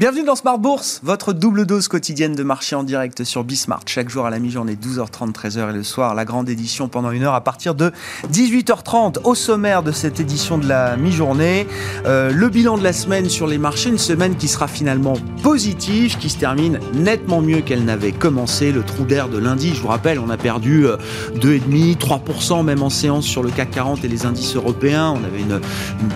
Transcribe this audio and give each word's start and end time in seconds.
Bienvenue 0.00 0.24
dans 0.24 0.34
Smart 0.34 0.56
Bourse, 0.56 1.02
votre 1.04 1.34
double 1.34 1.66
dose 1.66 1.86
quotidienne 1.86 2.34
de 2.34 2.42
marché 2.42 2.74
en 2.74 2.84
direct 2.84 3.22
sur 3.22 3.44
Bismart. 3.44 3.82
Chaque 3.84 4.08
jour 4.08 4.24
à 4.24 4.30
la 4.30 4.38
mi-journée, 4.38 4.74
12h30, 4.74 5.34
13h 5.34 5.68
et 5.68 5.72
le 5.74 5.82
soir, 5.82 6.14
la 6.14 6.24
grande 6.24 6.48
édition 6.48 6.88
pendant 6.88 7.10
une 7.10 7.22
heure 7.22 7.34
à 7.34 7.42
partir 7.42 7.74
de 7.74 7.92
18h30. 8.32 9.18
Au 9.24 9.34
sommaire 9.34 9.82
de 9.82 9.92
cette 9.92 10.18
édition 10.18 10.56
de 10.56 10.66
la 10.66 10.96
mi-journée, 10.96 11.66
euh, 12.06 12.32
le 12.32 12.48
bilan 12.48 12.78
de 12.78 12.82
la 12.82 12.94
semaine 12.94 13.28
sur 13.28 13.46
les 13.46 13.58
marchés, 13.58 13.90
une 13.90 13.98
semaine 13.98 14.36
qui 14.36 14.48
sera 14.48 14.68
finalement 14.68 15.18
positive, 15.42 16.16
qui 16.16 16.30
se 16.30 16.38
termine 16.38 16.80
nettement 16.94 17.42
mieux 17.42 17.60
qu'elle 17.60 17.84
n'avait 17.84 18.12
commencé. 18.12 18.72
Le 18.72 18.82
trou 18.82 19.04
d'air 19.04 19.28
de 19.28 19.36
lundi, 19.36 19.74
je 19.74 19.82
vous 19.82 19.88
rappelle, 19.88 20.18
on 20.18 20.30
a 20.30 20.38
perdu 20.38 20.86
2,5, 21.34 21.44
euh, 21.44 21.94
3% 21.96 22.64
même 22.64 22.82
en 22.82 22.88
séance 22.88 23.26
sur 23.26 23.42
le 23.42 23.50
CAC 23.50 23.72
40 23.72 24.02
et 24.02 24.08
les 24.08 24.24
indices 24.24 24.56
européens. 24.56 25.10
On 25.14 25.22
avait 25.24 25.40
une, 25.40 25.60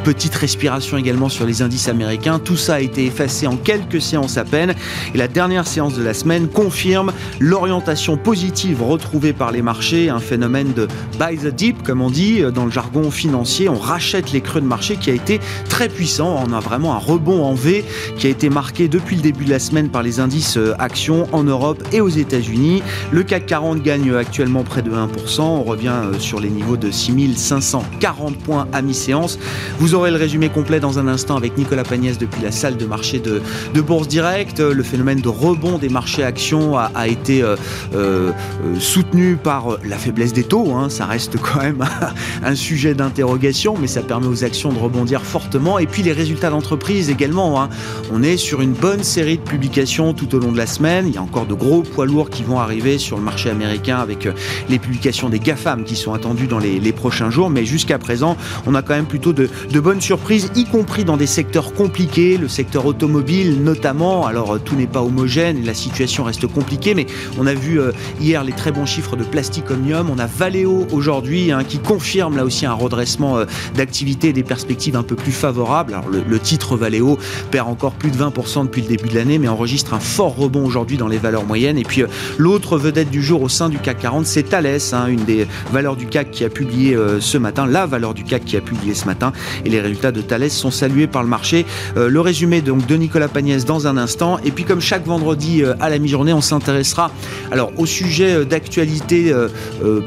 petite 0.05 0.35
respiration 0.37 0.97
également 0.97 1.29
sur 1.29 1.45
les 1.45 1.61
indices 1.61 1.89
américains. 1.89 2.39
Tout 2.39 2.57
ça 2.57 2.77
a 2.77 2.81
été 2.81 3.05
effacé 3.05 3.47
en 3.47 3.57
quelques 3.57 3.74
quelques 3.75 4.01
séances 4.01 4.37
à 4.37 4.45
peine. 4.45 4.73
Et 5.15 5.19
la 5.19 5.27
dernière 5.27 5.67
séance 5.67 5.95
de 5.95 6.03
la 6.03 6.15
semaine 6.15 6.47
confirme 6.47 7.13
l'orientation 7.41 8.17
positive 8.17 8.83
retrouvée 8.83 9.33
par 9.33 9.51
les 9.51 9.63
marchés, 9.63 10.11
un 10.11 10.21
phénomène 10.21 10.73
de 10.75 10.87
buy 11.19 11.37
the 11.37 11.53
deep, 11.53 11.83
comme 11.83 12.01
on 12.01 12.11
dit 12.11 12.43
dans 12.55 12.67
le 12.67 12.71
jargon 12.71 13.11
financier. 13.11 13.69
On 13.69 13.79
rachète 13.79 14.31
les 14.31 14.41
creux 14.41 14.61
de 14.61 14.67
marché 14.67 14.97
qui 14.97 15.11
a 15.11 15.15
été 15.15 15.41
très 15.69 15.89
puissant. 15.89 16.41
On 16.47 16.53
a 16.53 16.61
vraiment 16.61 16.95
un 16.95 16.99
rebond 16.99 17.45
en 17.45 17.55
V 17.55 17.85
qui 18.17 18.29
a 18.29 18.31
été 18.31 18.49
marqué 18.49 18.87
depuis 18.87 19.17
le 19.17 19.23
début 19.23 19.45
de 19.45 19.51
la 19.51 19.59
semaine 19.59 19.89
par 19.89 20.05
les 20.05 20.21
indices 20.21 20.57
euh, 20.57 20.75
actions 20.79 21.27
en 21.33 21.43
Europe 21.43 21.83
et 21.93 22.01
aux 22.01 22.09
États-Unis. 22.09 22.83
Le 23.11 23.25
CAC 23.25 23.47
40 23.47 23.83
gagne 23.83 24.15
actuellement 24.15 24.63
près 24.63 24.83
de 24.83 24.93
1%. 24.93 25.41
On 25.41 25.65
revient 25.65 25.89
euh, 25.89 26.19
sur 26.21 26.39
les 26.39 26.51
niveaux 26.51 26.77
de 26.77 26.93
6540 26.93 28.37
points 28.39 28.69
à 28.73 28.83
mi-séance. 28.83 29.37
Vous 29.79 29.97
aurez 29.97 30.13
le 30.13 30.17
résumé 30.17 30.49
complet 30.49 30.79
dans 30.79 31.01
un 31.01 31.09
instant 31.09 31.37
avec 31.37 31.59
Nicolas 31.59 31.83
Pagnès 31.83 32.19
depuis 32.19 32.41
la 32.41 32.53
salle 32.53 32.77
de 32.77 32.87
marché 32.87 33.19
de, 33.19 33.43
de 33.73 33.81
Bourse 33.81 34.09
Directe. 34.09 34.61
Le 34.61 34.83
phénomène 34.83 35.21
de 35.21 35.29
rebond 35.29 35.79
des 35.79 35.89
marchés 35.89 36.23
actions 36.23 36.77
a, 36.77 37.09
été 37.09 37.43
euh, 37.43 37.57
euh, 37.95 38.33
soutenu 38.79 39.37
par 39.37 39.79
la 39.85 39.97
faiblesse 39.97 40.33
des 40.33 40.45
taux. 40.45 40.75
Hein. 40.75 40.89
Ça 40.89 41.07
reste 41.07 41.37
quand 41.39 41.61
même 41.61 41.85
un 42.45 42.55
sujet 42.55 42.95
d'interrogation, 42.95 43.77
mais 43.81 43.87
ça 43.87 44.03
permet 44.03 44.27
aux 44.27 44.45
actions 44.45 44.73
de 44.73 44.79
rebondir 44.79 45.23
fortement. 45.23 45.79
Et 45.79 45.87
puis 45.87 46.03
les 46.03 46.13
résultats 46.13 46.51
d'entreprise 46.51 47.11
également. 47.11 47.63
Hein. 47.63 47.69
On 48.13 48.23
est 48.23 48.37
sur 48.37 48.61
une 48.61 48.73
bonne 48.73 49.03
série 49.03 49.39
de 49.39 49.43
publications 49.43 50.15
tout 50.15 50.35
au 50.35 50.39
long 50.39 50.53
de 50.53 50.59
la 50.59 50.67
semaine. 50.67 51.07
Il 51.09 51.15
y 51.15 51.19
a 51.19 51.23
encore 51.23 51.47
de 51.47 51.55
gros 51.55 51.83
poids 51.83 52.07
lourds 52.07 52.31
qui 52.31 52.43
vont 52.43 52.59
arriver 52.59 52.99
sur 52.99 53.17
le 53.17 53.23
marché 53.23 53.51
américain 53.51 53.99
avec 53.99 54.27
euh, 54.27 54.33
les 54.69 54.79
publications 54.79 55.29
des 55.29 55.39
GAFAM 55.39 55.85
qui 55.85 55.97
sont 55.97 56.13
attendues 56.13 56.47
dans 56.47 56.59
les, 56.59 56.93
prochains 56.93 57.31
jours. 57.31 57.51
Mais 57.51 57.65
jusqu'à 57.65 57.99
présent, 57.99 58.37
on 58.67 58.75
a 58.75 58.83
quand 58.83 58.95
même 58.95 59.07
plutôt 59.07 59.33
de 59.33 59.49
bonnes 59.81 60.01
surprises, 60.01 60.51
y 60.55 60.65
compris 60.65 61.05
dans 61.05 61.17
des 61.17 61.27
secteurs 61.27 61.75
compliqués, 61.75 62.37
le 62.37 62.49
secteur 62.49 62.87
automobile, 62.87 63.54
notamment. 63.57 64.27
Alors 64.27 64.55
euh, 64.55 64.59
tout 64.59 64.77
n'est 64.77 64.87
pas 64.87 65.03
homogène 65.03 65.65
la 65.65 65.75
situation 65.75 66.25
reste 66.25 66.47
compliquée, 66.47 66.95
mais 66.95 67.07
on 67.39 67.47
a 67.47 67.55
vu 67.55 67.81
euh, 67.81 67.93
hier 68.21 68.45
les 68.45 68.53
très 68.53 68.73
bons 68.73 68.87
chiffres 68.87 69.17
de 69.17 69.25
Plastic 69.25 69.71
Omnium. 69.71 70.11
On 70.11 70.19
a 70.19 70.27
Valeo 70.27 70.87
aujourd'hui 70.93 71.53
hein, 71.53 71.65
qui 71.65 71.79
confirme 71.79 72.37
là 72.37 72.45
aussi 72.45 72.67
un 72.67 72.73
redressement 72.73 73.39
euh, 73.39 73.45
d'activité 73.75 74.29
et 74.29 74.33
des 74.33 74.43
perspectives 74.43 74.97
un 74.97 75.03
peu 75.03 75.17
plus 75.17 75.33
favorables. 75.33 75.95
Alors 75.95 76.09
le, 76.09 76.39
titre 76.39 76.77
Valeo 76.77 77.19
perd 77.51 77.69
encore 77.69 77.93
plus 77.93 78.11
de 78.11 78.17
20% 78.17 78.65
depuis 78.65 78.83
le 78.83 78.89
début 78.89 79.09
de 79.09 79.15
l'année, 79.15 79.39
mais 79.39 79.49
enregistre 79.49 79.95
un 79.95 80.01
fort 80.01 80.37
rebond 80.37 80.65
aujourd'hui 80.65 80.97
dans 80.97 81.09
les 81.09 81.19
valeurs 81.19 81.45
moyennes. 81.45 81.79
Et 81.79 81.85
puis 81.85 82.03
l'autre 82.39 82.77
vedette 82.77 83.11
du 83.11 83.23
jour 83.23 83.43
au 83.43 83.49
sein 83.49 83.69
du 83.69 83.79
CAC 83.79 84.01
40, 84.01 84.27
c'est 84.27 84.43
Thales, 84.43 84.79
hein, 84.93 85.07
une 85.07 85.25
des 85.25 85.47
valeurs 85.73 85.97
du 85.97 86.07
CAC 86.07 86.31
qui 86.31 86.45
a 86.45 86.51
publié 86.51 86.97
ce 87.21 87.39
matin, 87.39 87.67
la 87.67 87.87
valeur 87.87 88.13
du 88.15 88.25
CAC 88.25 88.45
qui 88.45 88.57
a 88.57 88.61
publié 88.61 88.95
ce 88.95 89.07
matin. 89.07 89.33
Et 89.65 89.71
les 89.71 89.81
résultats 89.81 90.13
de 90.13 90.21
Thales 90.21 90.51
sont 90.51 90.71
salués 90.71 91.07
par 91.07 91.23
le 91.23 91.29
marché. 91.29 91.65
le 91.97 92.21
résumé 92.21 92.61
donc 92.61 92.87
de 92.87 92.97
Nicolas 92.97 93.29
Dans 93.45 93.87
un 93.87 93.99
instant. 93.99 94.39
Et 94.43 94.51
puis 94.51 94.65
comme 94.65 94.81
chaque 94.81 95.05
vendredi 95.07 95.63
euh, 95.63 95.75
à 95.79 95.91
la 95.91 95.99
mi-journée, 95.99 96.33
on 96.33 96.41
s'intéressera 96.41 97.11
alors 97.53 97.73
au 97.77 97.85
sujet 97.85 98.37
euh, 98.37 98.45
d'actualité 98.45 99.31
euh, 99.31 99.49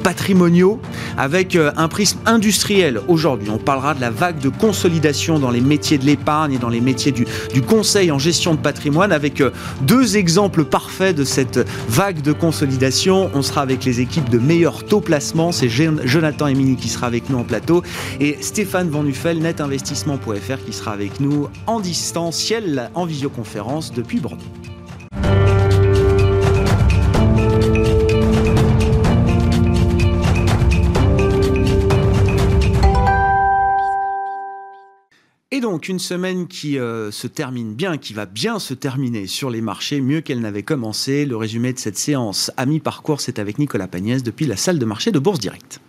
patrimoniaux 0.04 0.82
avec 1.18 1.56
un 1.56 1.88
prisme 1.88 2.18
industriel 2.26 3.00
aujourd'hui. 3.08 3.50
On 3.52 3.60
parlera 3.60 3.94
de 3.94 4.02
la 4.02 4.10
vague 4.10 4.40
de 4.40 4.50
consolidation 4.50 5.38
dans 5.38 5.52
les 5.52 5.62
métiers 5.62 6.00
de 6.00 6.06
l'épargne 6.06 6.54
et 6.54 6.58
dans 6.58 6.70
les 6.70 6.82
métiers 6.82 7.12
du, 7.12 7.28
du, 7.54 7.62
conseil 7.62 8.12
en 8.12 8.18
gestion 8.18 8.56
de 8.56 8.60
patrimoine 8.60 9.12
avec 9.12 9.44
deux 9.82 10.18
exemples 10.18 10.64
parfaits 10.66 11.16
de 11.16 11.24
cette 11.24 11.60
vague 11.90 12.22
de 12.24 12.34
consolidation. 12.34 13.30
On 13.36 13.44
sera 13.44 13.62
avec 13.62 13.86
les 13.86 14.02
équipes 14.02 14.30
de 14.30 14.40
meilleurs 14.40 14.84
taux 14.84 15.02
placement. 15.02 15.52
C'est 15.52 15.70
Jonathan 15.70 16.48
Emini 16.48 16.76
qui 16.76 16.90
sera 16.90 17.06
avec 17.08 17.30
nous 17.30 17.38
en 17.38 17.44
plateau 17.44 17.84
et 18.20 18.38
Stéphane 18.42 18.90
Van 18.90 19.04
Nuffel, 19.04 19.40
netinvestissement.fr 19.40 20.66
qui 20.66 20.74
sera 20.74 20.92
avec 20.92 21.20
nous 21.20 21.50
en 21.68 21.80
distanciel, 21.80 22.90
en 22.96 23.06
visioconférence 23.28 23.92
depuis 23.92 24.20
Bordeaux. 24.20 24.44
Et 35.50 35.60
donc 35.60 35.88
une 35.88 35.98
semaine 35.98 36.48
qui 36.48 36.78
euh, 36.78 37.10
se 37.10 37.26
termine 37.26 37.74
bien, 37.74 37.98
qui 37.98 38.14
va 38.14 38.26
bien 38.26 38.60
se 38.60 38.74
terminer 38.74 39.28
sur 39.28 39.50
les 39.50 39.62
marchés, 39.62 40.02
mieux 40.02 40.22
qu'elle 40.22 40.40
n'avait 40.40 40.64
commencé. 40.64 41.26
Le 41.26 41.36
résumé 41.36 41.74
de 41.74 41.80
cette 41.80 41.98
séance 41.98 42.52
à 42.58 42.66
mi-parcours, 42.66 43.22
c'est 43.22 43.40
avec 43.40 43.58
Nicolas 43.58 43.88
Pagnès 43.88 44.24
depuis 44.24 44.46
la 44.46 44.58
salle 44.58 44.78
de 44.78 44.86
marché 44.86 45.12
de 45.12 45.20
Bourse 45.20 45.40
Directe. 45.40 45.80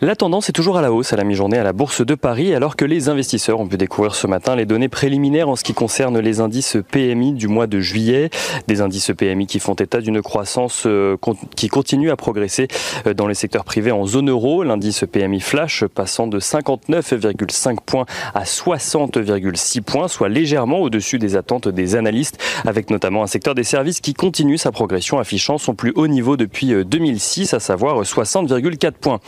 La 0.00 0.16
tendance 0.16 0.48
est 0.48 0.52
toujours 0.52 0.76
à 0.76 0.82
la 0.82 0.92
hausse 0.92 1.12
à 1.12 1.16
la 1.16 1.22
mi-journée 1.22 1.56
à 1.56 1.62
la 1.62 1.72
Bourse 1.72 2.04
de 2.04 2.16
Paris, 2.16 2.52
alors 2.52 2.74
que 2.74 2.84
les 2.84 3.08
investisseurs 3.08 3.60
ont 3.60 3.68
pu 3.68 3.76
découvrir 3.76 4.16
ce 4.16 4.26
matin 4.26 4.56
les 4.56 4.66
données 4.66 4.88
préliminaires 4.88 5.48
en 5.48 5.54
ce 5.54 5.62
qui 5.62 5.72
concerne 5.72 6.18
les 6.18 6.40
indices 6.40 6.76
PMI 6.90 7.32
du 7.32 7.46
mois 7.46 7.68
de 7.68 7.78
juillet. 7.78 8.30
Des 8.66 8.80
indices 8.80 9.12
PMI 9.16 9.46
qui 9.46 9.60
font 9.60 9.74
état 9.74 10.00
d'une 10.00 10.20
croissance 10.20 10.82
euh, 10.86 11.16
qui 11.54 11.68
continue 11.68 12.10
à 12.10 12.16
progresser 12.16 12.66
euh, 13.06 13.14
dans 13.14 13.28
les 13.28 13.34
secteurs 13.34 13.64
privés 13.64 13.92
en 13.92 14.04
zone 14.04 14.30
euro. 14.30 14.64
L'indice 14.64 15.04
PMI 15.10 15.38
flash 15.38 15.84
passant 15.86 16.26
de 16.26 16.40
59,5 16.40 17.76
points 17.86 18.06
à 18.34 18.42
60,6 18.42 19.80
points, 19.82 20.08
soit 20.08 20.28
légèrement 20.28 20.80
au-dessus 20.80 21.20
des 21.20 21.36
attentes 21.36 21.68
des 21.68 21.94
analystes, 21.94 22.42
avec 22.66 22.90
notamment 22.90 23.22
un 23.22 23.28
secteur 23.28 23.54
des 23.54 23.64
services 23.64 24.00
qui 24.00 24.14
continue 24.14 24.58
sa 24.58 24.72
progression 24.72 25.20
affichant 25.20 25.56
son 25.56 25.76
plus 25.76 25.92
haut 25.94 26.08
niveau 26.08 26.36
depuis 26.36 26.84
2006, 26.84 27.54
à 27.54 27.60
savoir 27.60 28.02
60,4 28.02 28.90
points. 28.92 29.20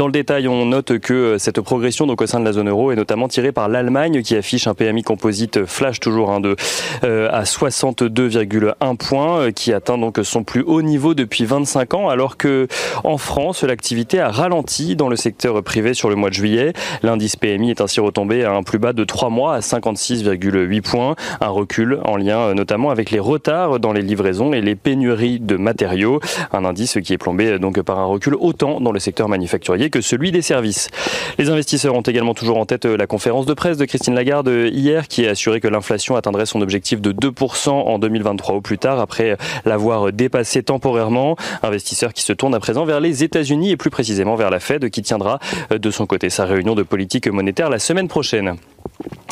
Dans 0.00 0.06
le 0.06 0.12
détail, 0.12 0.48
on 0.48 0.64
note 0.64 0.98
que 0.98 1.12
euh, 1.12 1.38
cette 1.38 1.60
progression 1.60 2.06
donc 2.06 2.22
au 2.22 2.26
sein 2.26 2.40
de 2.40 2.44
la 2.46 2.54
zone 2.54 2.70
euro 2.70 2.90
est 2.90 2.96
notamment 2.96 3.28
tirée 3.28 3.52
par 3.52 3.68
l'Allemagne 3.68 4.22
qui 4.22 4.34
affiche 4.34 4.66
un 4.66 4.72
PMI 4.72 5.02
composite 5.02 5.66
flash 5.66 6.00
toujours 6.00 6.30
un 6.30 6.40
de 6.40 6.56
euh, 7.04 7.28
à 7.30 7.42
62,1 7.42 8.96
points, 8.96 9.40
euh, 9.40 9.50
qui 9.50 9.74
atteint 9.74 9.98
donc 9.98 10.18
son 10.22 10.42
plus 10.42 10.62
haut 10.62 10.80
niveau 10.80 11.12
depuis 11.12 11.44
25 11.44 11.92
ans, 11.92 12.08
alors 12.08 12.38
que 12.38 12.66
en 13.04 13.18
France 13.18 13.62
l'activité 13.62 14.20
a 14.20 14.30
ralenti 14.30 14.96
dans 14.96 15.10
le 15.10 15.16
secteur 15.16 15.62
privé 15.62 15.92
sur 15.92 16.08
le 16.08 16.16
mois 16.16 16.30
de 16.30 16.34
juillet. 16.34 16.72
L'indice 17.02 17.36
PMI 17.36 17.72
est 17.72 17.82
ainsi 17.82 18.00
retombé 18.00 18.42
à 18.44 18.52
un 18.54 18.62
plus 18.62 18.78
bas 18.78 18.94
de 18.94 19.04
3 19.04 19.28
mois 19.28 19.54
à 19.54 19.60
56,8 19.60 20.80
points, 20.80 21.14
un 21.42 21.48
recul 21.48 22.00
en 22.06 22.16
lien 22.16 22.54
notamment 22.54 22.88
avec 22.88 23.10
les 23.10 23.20
retards 23.20 23.78
dans 23.80 23.92
les 23.92 24.00
livraisons 24.00 24.54
et 24.54 24.62
les 24.62 24.76
pénuries 24.76 25.40
de 25.40 25.56
matériaux, 25.56 26.20
un 26.54 26.64
indice 26.64 26.96
qui 27.04 27.12
est 27.12 27.18
plombé 27.18 27.58
donc 27.58 27.78
par 27.82 27.98
un 27.98 28.06
recul 28.06 28.34
autant 28.40 28.80
dans 28.80 28.92
le 28.92 28.98
secteur 28.98 29.28
manufacturier 29.28 29.79
que 29.88 30.02
celui 30.02 30.32
des 30.32 30.42
services. 30.42 30.90
Les 31.38 31.48
investisseurs 31.48 31.94
ont 31.94 32.02
également 32.02 32.34
toujours 32.34 32.58
en 32.58 32.66
tête 32.66 32.84
euh, 32.84 32.96
la 32.96 33.06
conférence 33.06 33.46
de 33.46 33.54
presse 33.54 33.78
de 33.78 33.86
Christine 33.86 34.14
Lagarde 34.14 34.48
euh, 34.48 34.68
hier 34.68 35.08
qui 35.08 35.26
a 35.26 35.30
assuré 35.30 35.60
que 35.60 35.68
l'inflation 35.68 36.16
atteindrait 36.16 36.44
son 36.44 36.60
objectif 36.60 37.00
de 37.00 37.12
2% 37.12 37.70
en 37.70 37.98
2023 37.98 38.56
au 38.56 38.60
plus 38.60 38.76
tard 38.76 39.00
après 39.00 39.38
l'avoir 39.64 40.12
dépassé 40.12 40.62
temporairement. 40.62 41.36
Investisseurs 41.62 42.12
qui 42.12 42.22
se 42.22 42.32
tournent 42.32 42.54
à 42.54 42.60
présent 42.60 42.84
vers 42.84 43.00
les 43.00 43.24
États-Unis 43.24 43.70
et 43.70 43.76
plus 43.76 43.90
précisément 43.90 44.34
vers 44.34 44.50
la 44.50 44.60
Fed 44.60 44.90
qui 44.90 45.02
tiendra 45.02 45.38
euh, 45.72 45.78
de 45.78 45.90
son 45.90 46.06
côté 46.06 46.28
sa 46.28 46.44
réunion 46.44 46.74
de 46.74 46.82
politique 46.82 47.28
monétaire 47.28 47.70
la 47.70 47.78
semaine 47.78 48.08
prochaine. 48.08 48.56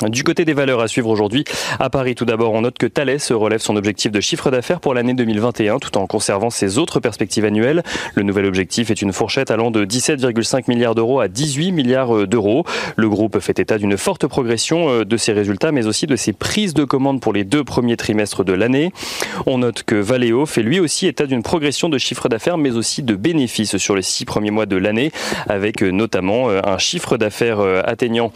Du 0.06 0.22
côté 0.22 0.44
des 0.44 0.52
valeurs 0.52 0.80
à 0.80 0.86
suivre 0.86 1.08
aujourd'hui, 1.08 1.44
à 1.80 1.90
Paris 1.90 2.14
tout 2.14 2.24
d'abord, 2.24 2.52
on 2.52 2.60
note 2.60 2.78
que 2.78 2.86
Thales 2.86 3.18
relève 3.30 3.60
son 3.60 3.74
objectif 3.74 4.12
de 4.12 4.20
chiffre 4.20 4.48
d'affaires 4.50 4.78
pour 4.78 4.94
l'année 4.94 5.12
2021 5.12 5.78
tout 5.78 5.98
en 5.98 6.06
conservant 6.06 6.50
ses 6.50 6.78
autres 6.78 7.00
perspectives 7.00 7.44
annuelles. 7.44 7.82
Le 8.14 8.22
nouvel 8.22 8.46
objectif 8.46 8.92
est 8.92 9.02
une 9.02 9.12
fourchette 9.12 9.50
allant 9.50 9.72
de 9.72 9.84
17,5 9.84 10.64
milliards 10.68 10.94
d'euros 10.94 11.18
à 11.18 11.26
18 11.26 11.72
milliards 11.72 12.16
euh, 12.16 12.26
d'euros. 12.28 12.64
Le 12.96 13.08
groupe 13.08 13.40
fait 13.40 13.58
état 13.58 13.76
d'une 13.76 13.96
forte 13.96 14.28
progression 14.28 14.88
euh, 14.88 15.04
de 15.04 15.16
ses 15.16 15.32
résultats 15.32 15.72
mais 15.72 15.86
aussi 15.86 16.06
de 16.06 16.14
ses 16.14 16.32
prises 16.32 16.74
de 16.74 16.84
commandes 16.84 17.20
pour 17.20 17.32
les 17.32 17.42
deux 17.42 17.64
premiers 17.64 17.96
trimestres 17.96 18.44
de 18.44 18.52
l'année. 18.52 18.92
On 19.46 19.58
note 19.58 19.82
que 19.82 19.96
Valeo 19.96 20.46
fait 20.46 20.62
lui 20.62 20.78
aussi 20.78 21.08
état 21.08 21.26
d'une 21.26 21.42
progression 21.42 21.88
de 21.88 21.98
chiffre 21.98 22.28
d'affaires 22.28 22.56
mais 22.56 22.76
aussi 22.76 23.02
de 23.02 23.16
bénéfices 23.16 23.78
sur 23.78 23.96
les 23.96 24.02
six 24.02 24.24
premiers 24.24 24.52
mois 24.52 24.66
de 24.66 24.76
l'année 24.76 25.10
avec 25.48 25.82
euh, 25.82 25.90
notamment 25.90 26.50
un 26.50 26.78
chiffre 26.78 27.16
d'affaires 27.16 27.60
atteignant 27.60 28.32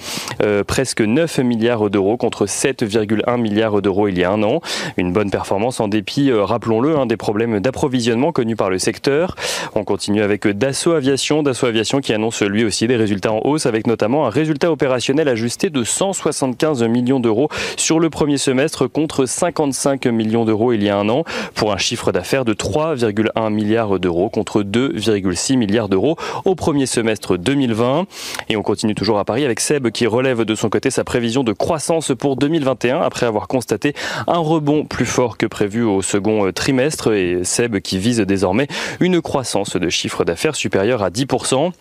presque 0.67 1.01
presque 1.02 1.08
9 1.08 1.38
milliards 1.38 1.90
d'euros 1.90 2.16
contre 2.16 2.46
7,1 2.46 3.40
milliards 3.40 3.82
d'euros 3.82 4.08
il 4.08 4.19
y 4.19 4.25
a 4.25 4.31
un 4.31 4.43
an. 4.43 4.60
Une 4.96 5.12
bonne 5.12 5.31
performance 5.31 5.81
en 5.81 5.88
dépit, 5.88 6.31
euh, 6.31 6.44
rappelons-le, 6.44 6.96
hein, 6.96 7.06
des 7.06 7.16
problèmes 7.16 7.60
d'approvisionnement 7.60 8.32
connus 8.32 8.56
par 8.56 8.70
le 8.70 8.78
secteur. 8.78 9.34
On 9.75 9.84
continue 9.84 10.22
avec 10.22 10.46
Dassault 10.46 10.93
Aviation, 10.93 11.43
Dassault 11.43 11.66
Aviation 11.66 12.00
qui 12.00 12.12
annonce 12.12 12.43
lui 12.43 12.64
aussi 12.64 12.87
des 12.87 12.96
résultats 12.96 13.32
en 13.32 13.40
hausse 13.44 13.66
avec 13.66 13.87
notamment 13.87 14.26
un 14.26 14.31
résultat 14.31 14.70
opérationnel 14.70 15.28
ajusté 15.28 15.70
de 15.70 15.82
175 15.82 16.82
millions 16.84 17.20
d'euros 17.20 17.49
sur 17.76 17.99
le 17.99 18.10
premier 18.10 18.38
semestre 18.38 18.87
contre 18.87 19.26
55 19.26 20.06
millions 20.06 20.44
d'euros 20.44 20.72
il 20.72 20.82
y 20.82 20.88
a 20.88 20.96
un 20.96 21.08
an 21.08 21.25
pour 21.54 21.72
un 21.72 21.78
chiffre 21.78 22.12
d'affaires 22.12 22.44
de 22.44 22.54
3,1 22.54 23.52
milliards 23.52 23.99
d'euros 23.99 24.28
contre 24.28 24.62
2,6 24.62 25.56
milliards 25.56 25.88
d'euros 25.88 26.16
au 26.44 26.54
premier 26.54 26.87
semestre 26.87 27.37
2020. 27.37 28.04
Et 28.49 28.56
on 28.56 28.62
continue 28.62 28.94
toujours 28.94 29.19
à 29.19 29.25
Paris 29.25 29.44
avec 29.44 29.60
Seb 29.60 29.90
qui 29.90 30.06
relève 30.06 30.44
de 30.44 30.54
son 30.54 30.69
côté 30.69 30.92
sa 30.93 31.05
prévision 31.05 31.43
de 31.43 31.53
croissance 31.53 32.12
pour 32.17 32.37
2021 32.37 33.00
après 33.00 33.27
avoir 33.27 33.49
constaté 33.49 33.94
un 34.29 34.39
rebond 34.39 34.85
plus 34.85 35.06
fort 35.06 35.37
que 35.37 35.47
prévu 35.47 35.83
au 35.83 36.03
second 36.03 36.53
trimestre 36.53 37.12
et 37.12 37.43
Seb 37.43 37.81
qui 37.81 37.99
vise 37.99 38.21
désormais 38.21 38.69
une 39.00 39.21
croissance 39.21 39.77
de 39.77 39.89
chiffre 39.89 40.25
d'affaires 40.25 40.55
supérieure 40.55 41.03
à 41.03 41.11
10%. 41.11 41.73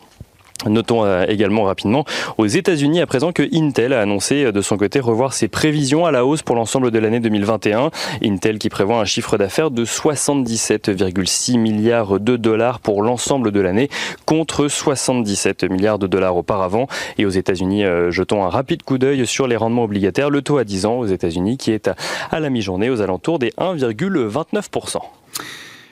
Notons 0.67 1.03
euh, 1.05 1.25
également 1.27 1.63
rapidement 1.63 2.05
aux 2.37 2.45
États-Unis 2.45 3.01
à 3.01 3.07
présent 3.07 3.31
que 3.31 3.43
Intel 3.53 3.93
a 3.93 4.01
annoncé 4.01 4.45
euh, 4.45 4.51
de 4.51 4.61
son 4.61 4.77
côté 4.77 4.99
revoir 4.99 5.33
ses 5.33 5.47
prévisions 5.47 6.05
à 6.05 6.11
la 6.11 6.25
hausse 6.25 6.43
pour 6.43 6.55
l'ensemble 6.55 6.91
de 6.91 6.99
l'année 6.99 7.19
2021. 7.19 7.91
Intel 8.23 8.59
qui 8.59 8.69
prévoit 8.69 8.99
un 8.99 9.05
chiffre 9.05 9.37
d'affaires 9.37 9.71
de 9.71 9.85
77,6 9.85 11.57
milliards 11.57 12.19
de 12.19 12.37
dollars 12.37 12.79
pour 12.79 13.01
l'ensemble 13.01 13.51
de 13.51 13.59
l'année 13.59 13.89
contre 14.25 14.67
77 14.67 15.63
milliards 15.63 15.99
de 15.99 16.07
dollars 16.07 16.35
auparavant. 16.35 16.87
Et 17.17 17.25
aux 17.25 17.29
États-Unis, 17.29 17.85
euh, 17.85 18.11
jetons 18.11 18.43
un 18.43 18.49
rapide 18.49 18.83
coup 18.83 18.97
d'œil 18.97 19.25
sur 19.25 19.47
les 19.47 19.55
rendements 19.55 19.83
obligataires. 19.83 20.29
Le 20.29 20.41
taux 20.41 20.57
à 20.57 20.63
10 20.63 20.85
ans 20.85 20.99
aux 20.99 21.07
États-Unis 21.07 21.57
qui 21.57 21.71
est 21.71 21.89
à 22.31 22.39
la 22.39 22.49
mi-journée 22.49 22.89
aux 22.89 23.01
alentours 23.01 23.39
des 23.39 23.49
1,29%. 23.51 24.99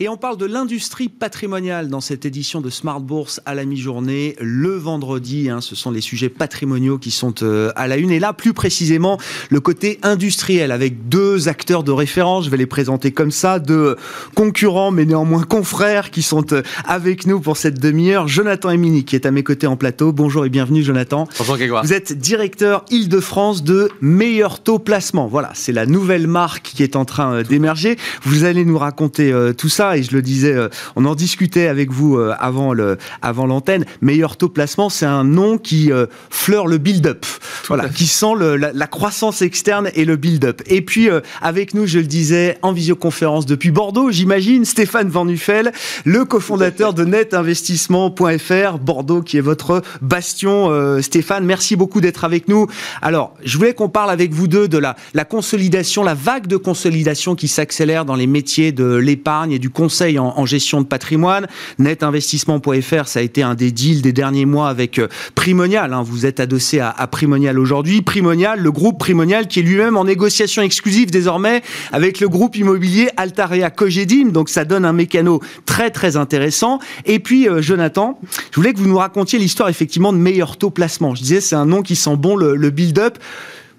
Et 0.00 0.08
on 0.08 0.16
parle 0.16 0.36
de 0.36 0.46
l'industrie 0.46 1.08
patrimoniale 1.08 1.88
dans 1.88 2.00
cette 2.00 2.24
édition 2.24 2.60
de 2.60 2.70
Smart 2.70 3.00
Bourse 3.00 3.40
à 3.46 3.56
la 3.56 3.64
mi-journée, 3.64 4.36
le 4.38 4.76
vendredi. 4.76 5.50
Hein, 5.50 5.60
ce 5.60 5.74
sont 5.74 5.90
les 5.90 6.00
sujets 6.00 6.28
patrimoniaux 6.28 6.98
qui 6.98 7.10
sont 7.10 7.34
euh, 7.42 7.72
à 7.74 7.88
la 7.88 7.96
une. 7.96 8.12
Et 8.12 8.20
là, 8.20 8.32
plus 8.32 8.52
précisément, 8.52 9.18
le 9.50 9.58
côté 9.58 9.98
industriel 10.04 10.70
avec 10.70 11.08
deux 11.08 11.48
acteurs 11.48 11.82
de 11.82 11.90
référence. 11.90 12.44
Je 12.44 12.50
vais 12.50 12.56
les 12.56 12.66
présenter 12.66 13.10
comme 13.10 13.32
ça, 13.32 13.58
deux 13.58 13.96
concurrents 14.36 14.92
mais 14.92 15.04
néanmoins 15.04 15.42
confrères 15.42 16.12
qui 16.12 16.22
sont 16.22 16.52
euh, 16.52 16.62
avec 16.84 17.26
nous 17.26 17.40
pour 17.40 17.56
cette 17.56 17.80
demi-heure. 17.80 18.28
Jonathan 18.28 18.70
Emini 18.70 19.04
qui 19.04 19.16
est 19.16 19.26
à 19.26 19.32
mes 19.32 19.42
côtés 19.42 19.66
en 19.66 19.76
plateau. 19.76 20.12
Bonjour 20.12 20.46
et 20.46 20.48
bienvenue, 20.48 20.84
Jonathan. 20.84 21.26
Bonjour, 21.38 21.56
Grégoire. 21.56 21.82
Vous 21.82 21.92
êtes 21.92 22.16
directeur 22.16 22.84
Île-de-France 22.92 23.64
de 23.64 23.90
Meilleur 24.00 24.62
Taux 24.62 24.78
Placement. 24.78 25.26
Voilà, 25.26 25.50
c'est 25.54 25.72
la 25.72 25.86
nouvelle 25.86 26.28
marque 26.28 26.70
qui 26.72 26.84
est 26.84 26.94
en 26.94 27.04
train 27.04 27.32
euh, 27.32 27.42
d'émerger. 27.42 27.96
Vous 28.22 28.44
allez 28.44 28.64
nous 28.64 28.78
raconter 28.78 29.34
tout 29.56 29.68
ça 29.68 29.87
et 29.96 30.02
je 30.02 30.14
le 30.14 30.22
disais, 30.22 30.52
euh, 30.52 30.68
on 30.96 31.04
en 31.04 31.14
discutait 31.14 31.68
avec 31.68 31.90
vous 31.90 32.16
euh, 32.16 32.34
avant 32.38 32.72
le 32.72 32.98
avant 33.22 33.46
l'antenne. 33.46 33.84
Meilleur 34.00 34.36
taux 34.36 34.48
placement, 34.48 34.88
c'est 34.88 35.06
un 35.06 35.24
nom 35.24 35.58
qui 35.58 35.92
euh, 35.92 36.06
fleure 36.30 36.66
le 36.66 36.78
build-up, 36.78 37.24
voilà, 37.66 37.88
qui 37.88 38.06
sent 38.06 38.34
la, 38.38 38.86
croissance 38.86 39.42
externe 39.42 39.90
et 39.94 40.04
le 40.04 40.16
build-up. 40.16 40.62
Et 40.66 40.82
puis 40.82 41.08
avec 41.42 41.74
nous, 41.74 41.86
je 41.86 41.98
le 41.98 42.06
disais, 42.06 42.58
en 42.62 42.72
visioconférence 42.72 43.46
depuis 43.46 43.70
Bordeaux, 43.70 44.10
j'imagine, 44.10 44.64
Stéphane 44.64 45.08
Van 45.08 45.24
Nuffel, 45.24 45.72
le 46.04 46.24
cofondateur 46.24 46.94
de 46.94 47.04
netinvestissement.fr, 47.04 48.78
Bordeaux, 48.78 49.22
qui 49.22 49.36
est 49.36 49.42
votre 49.42 49.82
bastion. 50.00 51.00
Stéphane, 51.02 51.44
merci 51.44 51.76
beaucoup 51.76 52.00
d'être 52.00 52.24
avec 52.24 52.48
nous. 52.48 52.66
Alors, 53.02 53.34
je 53.44 53.56
voulais 53.58 53.74
qu'on 53.74 53.88
parle 53.88 54.10
avec 54.10 54.32
vous 54.32 54.48
deux 54.48 54.68
de 54.68 54.78
la, 54.78 54.96
la 55.14 55.24
consolidation, 55.24 56.02
la 56.02 56.14
vague 56.14 56.46
de 56.46 56.56
consolidation 56.56 57.34
qui 57.34 57.48
s'accélère 57.48 58.04
dans 58.04 58.16
les 58.16 58.26
métiers 58.26 58.72
de 58.72 58.94
l'épargne 58.94 59.52
et 59.52 59.58
du 59.58 59.70
conseil 59.78 60.18
en, 60.18 60.44
gestion 60.44 60.80
de 60.80 60.86
patrimoine. 60.86 61.46
Netinvestissement.fr, 61.78 63.06
ça 63.06 63.20
a 63.20 63.22
été 63.22 63.44
un 63.44 63.54
des 63.54 63.70
deals 63.70 64.02
des 64.02 64.12
derniers 64.12 64.44
mois 64.44 64.70
avec 64.70 64.98
euh, 64.98 65.06
Primonial. 65.36 65.92
Hein. 65.92 66.02
Vous 66.02 66.26
êtes 66.26 66.40
adossé 66.40 66.80
à, 66.80 67.06
Primonial 67.06 67.60
aujourd'hui. 67.60 68.02
Primonial, 68.02 68.58
le 68.58 68.72
groupe 68.72 68.98
Primonial 68.98 69.46
qui 69.46 69.60
est 69.60 69.62
lui-même 69.62 69.96
en 69.96 70.04
négociation 70.04 70.62
exclusive 70.62 71.12
désormais 71.12 71.62
avec 71.92 72.18
le 72.18 72.28
groupe 72.28 72.56
immobilier 72.56 73.08
Altarea 73.16 73.70
Cogedim. 73.70 74.30
Donc 74.30 74.48
ça 74.48 74.64
donne 74.64 74.84
un 74.84 74.92
mécano 74.92 75.40
très 75.64 75.90
très 75.90 76.16
intéressant. 76.16 76.80
Et 77.06 77.20
puis 77.20 77.48
euh, 77.48 77.62
Jonathan, 77.62 78.18
je 78.50 78.56
voulais 78.56 78.72
que 78.72 78.78
vous 78.78 78.88
nous 78.88 78.98
racontiez 78.98 79.38
l'histoire 79.38 79.68
effectivement 79.68 80.12
de 80.12 80.18
meilleur 80.18 80.56
taux 80.56 80.70
placement. 80.70 81.14
Je 81.14 81.22
disais 81.22 81.40
c'est 81.40 81.54
un 81.54 81.66
nom 81.66 81.82
qui 81.82 81.94
sent 81.94 82.16
bon 82.16 82.34
le 82.34 82.70
build-up 82.70 83.18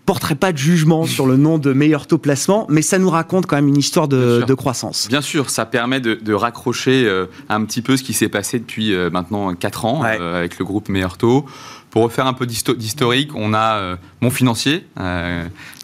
porterait 0.09 0.33
pas 0.33 0.51
de 0.51 0.57
jugement 0.57 1.05
sur 1.05 1.27
le 1.27 1.37
nom 1.37 1.59
de 1.59 1.71
meilleur 1.71 2.07
taux 2.07 2.17
placement, 2.17 2.65
mais 2.67 2.81
ça 2.81 2.97
nous 2.97 3.11
raconte 3.11 3.45
quand 3.45 3.57
même 3.57 3.67
une 3.67 3.77
histoire 3.77 4.07
de, 4.07 4.53
croissance. 4.55 5.07
Bien 5.07 5.21
sûr, 5.21 5.51
ça 5.51 5.67
permet 5.67 5.99
de, 5.99 6.33
raccrocher 6.33 7.05
euh, 7.05 7.27
un 7.47 7.63
petit 7.63 7.83
peu 7.83 7.95
ce 7.95 8.01
qui 8.01 8.13
s'est 8.13 8.27
passé 8.27 8.57
depuis 8.57 8.91
euh, 8.91 9.11
maintenant 9.11 9.53
4 9.53 9.85
ans 9.85 10.01
euh, 10.03 10.39
avec 10.39 10.57
le 10.57 10.65
groupe 10.65 10.89
Meilleur 10.89 11.15
Taux. 11.19 11.45
Pour 11.91 12.01
refaire 12.01 12.25
un 12.25 12.33
peu 12.33 12.47
d'historique, 12.47 13.35
on 13.35 13.53
a 13.53 13.97
mon 14.21 14.31
financier, 14.31 14.85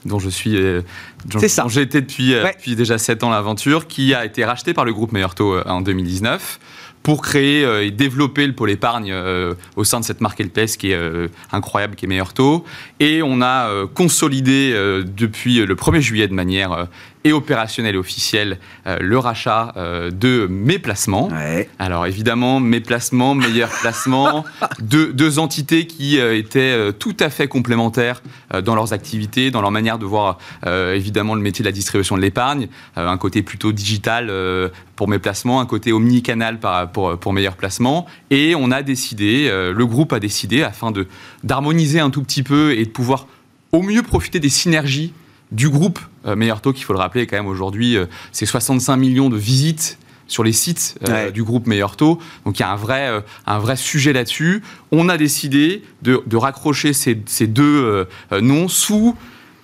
dont 0.06 0.19
je 0.19 0.30
suis, 0.30 0.56
j'ai 0.56 1.81
été 1.81 2.01
depuis, 2.01 2.33
depuis 2.33 2.75
déjà 2.75 2.98
7 2.98 3.24
ans 3.24 3.30
l'aventure, 3.30 3.88
qui 3.88 4.16
a 4.16 4.25
été 4.25 4.44
racheté 4.44 4.74
par 4.74 4.86
le 4.86 4.94
groupe 4.94 5.12
Meilleur 5.12 5.36
Taux 5.36 5.60
en 5.68 5.81
2019 5.81 6.60
pour 7.06 7.22
créer 7.22 7.63
euh, 7.63 7.86
et 7.86 7.92
développer 7.92 8.48
le 8.48 8.54
pôle 8.54 8.72
épargne 8.72 9.12
euh, 9.12 9.54
au 9.75 9.84
sein 9.84 10.00
de 10.00 10.06
cette 10.06 10.22
marque 10.22 10.40
LPS 10.40 10.75
qui 10.75 10.90
est 10.90 10.96
euh, 10.96 11.28
incroyable, 11.52 11.94
qui 11.94 12.06
est 12.06 12.07
meilleur 12.07 12.34
taux. 12.34 12.66
Et 13.00 13.22
on 13.22 13.44
a 13.44 13.69
consolidé 13.94 14.74
depuis 15.06 15.63
le 15.63 15.75
1er 15.75 16.00
juillet 16.00 16.28
de 16.28 16.34
manière 16.34 16.88
et 17.25 17.33
opérationnel 17.33 17.95
et 17.95 17.98
officiel 17.98 18.60
euh, 18.86 18.98
le 19.01 19.18
rachat 19.18 19.74
euh, 19.75 20.12
de 20.12 20.48
mes 20.50 20.80
placements. 20.80 21.27
Alors 21.80 22.06
évidemment, 22.06 22.60
mes 22.60 22.80
placements, 22.80 23.33
meilleurs 23.33 23.69
placements, 23.81 24.45
deux, 24.80 25.12
deux, 25.12 25.39
entités 25.39 25.88
qui 25.88 26.19
euh, 26.19 26.38
étaient 26.38 26.94
tout 26.94 27.18
à 27.19 27.30
fait 27.30 27.48
complémentaires 27.48 28.22
dans 28.63 28.75
leurs 28.75 28.94
activités, 28.94 29.50
dans 29.50 29.62
leur 29.62 29.72
manière 29.72 29.98
de 29.98 30.06
voir 30.06 30.38
évidemment 30.66 31.33
le 31.33 31.42
métier 31.42 31.63
de 31.63 31.68
la 31.68 31.72
distribution 31.72 32.16
de 32.16 32.21
l'épargne, 32.21 32.68
un 32.95 33.18
côté 33.18 33.42
plutôt 33.42 33.71
digital 33.71 34.31
pour 34.95 35.07
mes 35.07 35.18
placements, 35.18 35.59
un 35.59 35.66
côté 35.66 35.92
omnicanal 35.92 36.59
pour, 36.94 37.18
pour 37.18 37.33
meilleurs 37.33 37.56
placements. 37.56 38.06
Et 38.30 38.54
on 38.56 38.69
a 38.69 38.83
décidé, 38.83 39.49
le 39.49 39.85
groupe 39.85 40.14
a 40.14 40.19
décidé, 40.19 40.61
afin 40.61 40.94
d'harmoniser 41.44 41.99
un 41.99 42.11
tout 42.11 42.21
petit 42.21 42.44
peu 42.44 42.73
et 42.78 42.85
de 42.85 42.92
pouvoir 42.92 43.28
au 43.71 43.81
mieux 43.81 44.04
profiter 44.04 44.40
des 44.40 44.49
synergies 44.49 45.11
du 45.52 45.69
groupe 45.69 45.99
euh, 46.25 46.35
Meilleur 46.35 46.61
Taux, 46.61 46.73
qu'il 46.73 46.83
faut 46.83 46.94
le 46.94 46.99
rappeler 46.99 47.28
quand 47.28 47.37
même 47.37 47.47
aujourd'hui, 47.47 47.97
euh, 47.97 48.06
c'est 48.31 48.45
65 48.45 48.97
millions 48.97 49.30
de 49.30 49.37
visites 49.37 49.97
sur 50.28 50.44
les 50.44 50.54
sites 50.54 50.97
euh, 51.07 51.30
du 51.30 51.44
groupe 51.44 51.68
Meilleur 51.68 51.95
Taux. 51.95 52.19
Donc 52.45 52.57
il 52.57 52.61
y 52.61 52.66
a 52.66 52.71
un 52.71 52.75
vrai, 52.75 53.23
un 53.45 53.59
vrai 53.59 53.75
sujet 53.75 54.11
là-dessus. 54.11 54.64
On 54.92 55.07
a 55.07 55.18
décidé 55.18 55.83
de, 56.02 56.35
raccrocher 56.35 56.94
ces, 56.94 57.16
deux 57.45 58.07
noms 58.31 58.68
sous 58.68 59.16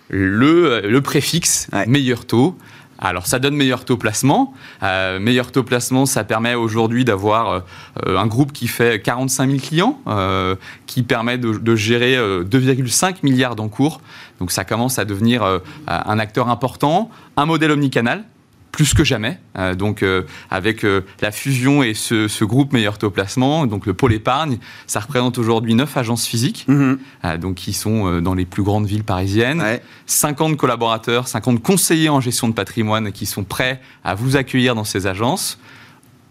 le, 0.10 1.00
préfixe 1.00 1.68
Meilleur 1.88 2.26
Taux. 2.26 2.56
Alors 3.02 3.26
ça 3.26 3.40
donne 3.40 3.56
meilleur 3.56 3.84
taux 3.84 3.98
placement. 3.98 4.54
Euh, 4.84 5.20
meilleur 5.20 5.52
taux 5.52 5.64
placement, 5.64 6.06
ça 6.06 6.24
permet 6.24 6.54
aujourd'hui 6.54 7.04
d'avoir 7.04 7.64
euh, 8.06 8.18
un 8.18 8.28
groupe 8.28 8.54
qui 8.54 8.68
fait 8.68 9.02
45 9.02 9.50
000 9.50 9.60
clients, 9.60 10.00
euh, 10.08 10.56
qui 10.86 11.02
permet 11.02 11.38
de, 11.40 11.76
gérer 11.76 12.16
2,5 12.16 13.16
milliards 13.24 13.56
d'encours. 13.56 14.02
Donc 14.40 14.52
ça 14.52 14.64
commence 14.64 15.00
à 15.00 15.06
devenir 15.06 15.44
un 15.88 16.20
acteur 16.20 16.50
important, 16.50 17.10
un 17.38 17.46
modèle 17.46 17.72
omnicanal 17.72 18.24
plus 18.72 18.94
que 18.94 19.04
jamais. 19.04 19.38
Euh, 19.58 19.76
donc, 19.76 20.02
euh, 20.02 20.24
avec 20.50 20.84
euh, 20.84 21.02
la 21.22 21.32
fusion 21.32 21.84
et 21.84 21.94
ce, 21.94 22.44
groupe 22.44 22.74
meilleur 22.74 22.98
taux 22.98 23.12
placement, 23.12 23.68
donc 23.68 23.86
le 23.86 23.94
pôle 23.94 24.14
épargne, 24.14 24.58
ça 24.88 25.00
représente 25.00 25.38
aujourd'hui 25.38 25.76
9 25.76 25.98
agences 25.98 26.26
physiques, 26.26 26.66
mhm. 26.68 26.98
donc 27.40 27.56
qui 27.56 27.74
sont 27.74 28.20
dans 28.20 28.34
les 28.34 28.46
plus 28.46 28.64
grandes 28.64 28.88
villes 28.88 29.04
parisiennes. 29.04 29.64
50 30.08 30.58
collaborateurs, 30.58 31.28
50 31.28 31.62
conseillers 31.62 32.10
en 32.10 32.20
gestion 32.20 32.48
de 32.48 32.54
patrimoine 32.54 33.12
qui 33.12 33.26
sont 33.26 33.44
prêts 33.44 33.80
à 34.04 34.16
vous 34.16 34.36
accueillir 34.36 34.74
dans 34.74 34.84
ces 34.84 35.08
agences, 35.08 35.60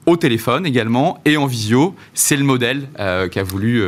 au 0.06 0.16
téléphone 0.16 0.66
également 0.66 1.20
et 1.25 1.37
en 1.37 1.47
visio. 1.47 1.94
C'est 2.12 2.37
le 2.37 2.44
modèle 2.44 2.88
qu'a 2.97 3.42
voulu 3.44 3.82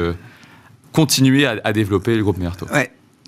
continuer 0.93 1.47
à, 1.47 1.73
développer 1.73 2.17
le 2.17 2.23
groupe 2.23 2.39
meilleur 2.39 2.57
taux 2.57 2.69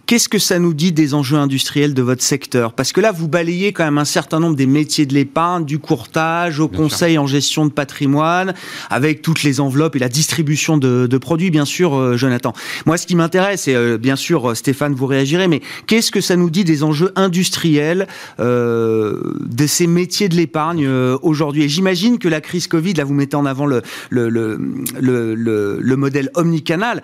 Qu'est-ce 0.07 0.29
que 0.29 0.39
ça 0.39 0.59
nous 0.59 0.75
dit 0.75 0.93
des 0.93 1.15
enjeux 1.15 1.39
industriels 1.39 1.95
de 1.95 2.03
votre 2.03 2.23
secteur? 2.23 2.75
Parce 2.75 2.93
que 2.93 3.01
là, 3.01 3.11
vous 3.11 3.27
balayez 3.27 3.73
quand 3.73 3.85
même 3.85 3.97
un 3.97 4.05
certain 4.05 4.39
nombre 4.39 4.55
des 4.55 4.67
métiers 4.67 5.07
de 5.07 5.15
l'épargne, 5.15 5.65
du 5.65 5.79
courtage, 5.79 6.61
au 6.61 6.69
conseil 6.69 7.17
en 7.17 7.27
gestion 7.27 7.65
de 7.65 7.71
patrimoine, 7.71 8.53
avec 8.91 9.23
toutes 9.23 9.43
les 9.43 9.61
enveloppes 9.61 9.97
et 9.97 9.99
la 9.99 10.11
distribution 10.11 10.77
de, 10.77 11.19
produits, 11.19 11.51
bien 11.51 11.65
sûr, 11.65 11.95
euh, 11.95 12.17
Jonathan. 12.19 12.53
Moi, 12.85 12.99
ce 12.99 13.07
qui 13.07 13.17
m'intéresse, 13.17 13.67
et 13.67 13.75
euh, 13.75 13.97
bien 13.97 14.17
sûr, 14.17 14.51
euh, 14.51 14.55
Stéphane, 14.55 14.95
vous 14.95 15.07
réagirez, 15.07 15.49
mais 15.49 15.63
qu'est-ce 15.87 16.11
que 16.11 16.21
ça 16.21 16.37
nous 16.37 16.51
dit 16.51 16.65
des 16.65 16.83
enjeux 16.83 17.13
industriels 17.17 18.07
de 18.39 19.67
ces 19.67 19.87
métiers 19.87 20.29
de 20.29 20.37
l'épargne 20.37 20.87
aujourd'hui? 21.23 21.63
Et 21.63 21.69
j'imagine 21.71 22.19
que 22.19 22.29
la 22.29 22.43
crise 22.43 22.67
Covid, 22.67 22.93
là, 22.95 23.05
vous 23.05 23.15
mettez 23.15 23.37
en 23.37 23.47
avant 23.47 23.65
le, 23.65 23.81
le, 24.11 24.29
le, 24.29 25.79
le 25.81 25.97
modèle 25.97 26.31
omnicanal. 26.35 27.03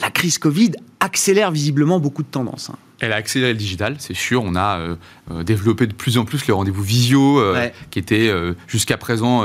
La 0.00 0.10
crise 0.10 0.38
Covid 0.38 0.72
accélère 1.00 1.50
visiblement 1.50 2.00
beaucoup 2.00 2.22
de 2.22 2.28
tendances. 2.28 2.70
Elle 3.00 3.14
a 3.14 3.16
accéléré 3.16 3.52
le 3.52 3.58
digital, 3.58 3.96
c'est 3.98 4.14
sûr. 4.14 4.42
On 4.44 4.54
a 4.54 4.78
euh, 4.78 4.94
euh, 5.30 5.42
développé 5.42 5.86
de 5.86 5.94
plus 5.94 6.18
en 6.18 6.26
plus 6.26 6.46
les 6.46 6.52
rendez-vous 6.52 6.82
visio, 6.82 7.40
euh, 7.40 7.68
qui 7.90 7.98
était 7.98 8.30
jusqu'à 8.66 8.96
présent 8.96 9.44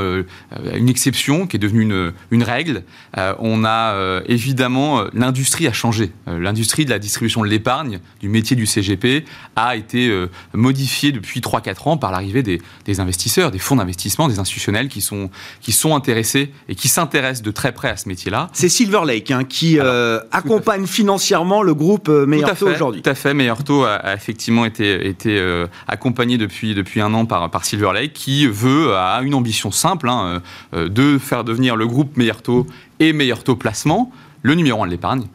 une 0.73 0.89
exception, 0.89 1.47
qui 1.47 1.55
est 1.55 1.59
devenue 1.59 1.83
une, 1.83 2.13
une 2.31 2.43
règle. 2.43 2.83
on 3.15 3.63
a 3.63 4.21
évidemment 4.25 5.05
l'industrie 5.13 5.67
a 5.67 5.73
changé. 5.73 6.11
l'industrie 6.27 6.85
de 6.85 6.89
la 6.89 6.99
distribution 6.99 7.41
de 7.41 7.47
l'épargne, 7.47 7.99
du 8.19 8.29
métier 8.29 8.55
du 8.55 8.65
CGP, 8.65 9.25
a 9.55 9.75
été 9.75 10.25
modifiée 10.53 11.11
depuis 11.11 11.39
3-4 11.39 11.89
ans 11.89 11.97
par 11.97 12.11
l'arrivée 12.11 12.43
des, 12.43 12.61
des, 12.85 12.99
investisseurs, 12.99 13.51
des 13.51 13.59
fonds 13.59 13.77
d'investissement, 13.77 14.27
des 14.27 14.39
institutionnels 14.39 14.87
qui 14.89 15.01
sont 15.01 15.29
qui 15.61 15.71
sont 15.71 15.95
intéressés 15.95 16.51
et 16.67 16.75
qui 16.75 16.87
s'intéressent 16.87 17.43
de 17.43 17.51
très 17.51 17.71
près 17.71 17.89
à 17.89 17.97
ce 17.97 18.09
métier-là. 18.09 18.49
C'est 18.53 18.69
Silver 18.69 19.01
Lake 19.05 19.31
hein, 19.31 19.43
qui 19.43 19.79
accompagne 19.79 20.85
financièrement 20.85 21.61
le 21.61 21.73
groupe 21.73 22.09
Meilleur 22.09 22.55
aujourd'hui. 22.61 23.01
Tout 23.01 23.09
à 23.09 23.15
fait 23.15 23.33
et 23.45 23.85
a, 23.85 24.13
effectivement 24.13 24.65
été, 24.65 25.13
euh, 25.27 25.67
accompagné 25.87 26.37
depuis, 26.37 27.01
un 27.01 27.13
an 27.13 27.25
par, 27.25 27.49
par 27.49 27.65
Silver 27.65 27.91
Lake, 27.93 28.13
qui 28.13 28.47
veut, 28.47 28.95
a 28.95 29.21
une 29.21 29.33
ambition 29.33 29.71
simple, 29.71 30.09
hein, 30.09 30.41
euh, 30.73 30.89
de 30.89 31.17
faire 31.17 31.43
devenir 31.43 31.75
le 31.75 31.87
groupe 31.87 32.17
Meilleur 32.17 32.41
Taux 32.41 32.67
et 32.99 33.13
Meilleur 33.13 33.43
Taux 33.43 33.55
Placement 33.55 34.11
le 34.41 34.53
numéro 34.53 34.83
un 34.83 34.85
de 34.85 34.91
l'épargne. 34.91 35.25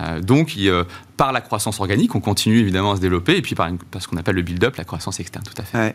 Euh, 0.00 0.20
donc, 0.20 0.56
par 1.16 1.32
la 1.32 1.40
croissance 1.40 1.80
organique, 1.80 2.14
on 2.14 2.20
continue 2.20 2.60
évidemment 2.60 2.92
à 2.92 2.96
se 2.96 3.00
développer, 3.00 3.36
et 3.36 3.42
puis 3.42 3.54
par, 3.54 3.68
ce 3.98 4.08
qu'on 4.08 4.16
appelle 4.16 4.36
le 4.36 4.42
build-up, 4.42 4.76
la 4.76 4.84
croissance 4.84 5.20
externe, 5.20 5.44
tout 5.44 5.60
à 5.60 5.64
fait. 5.64 5.94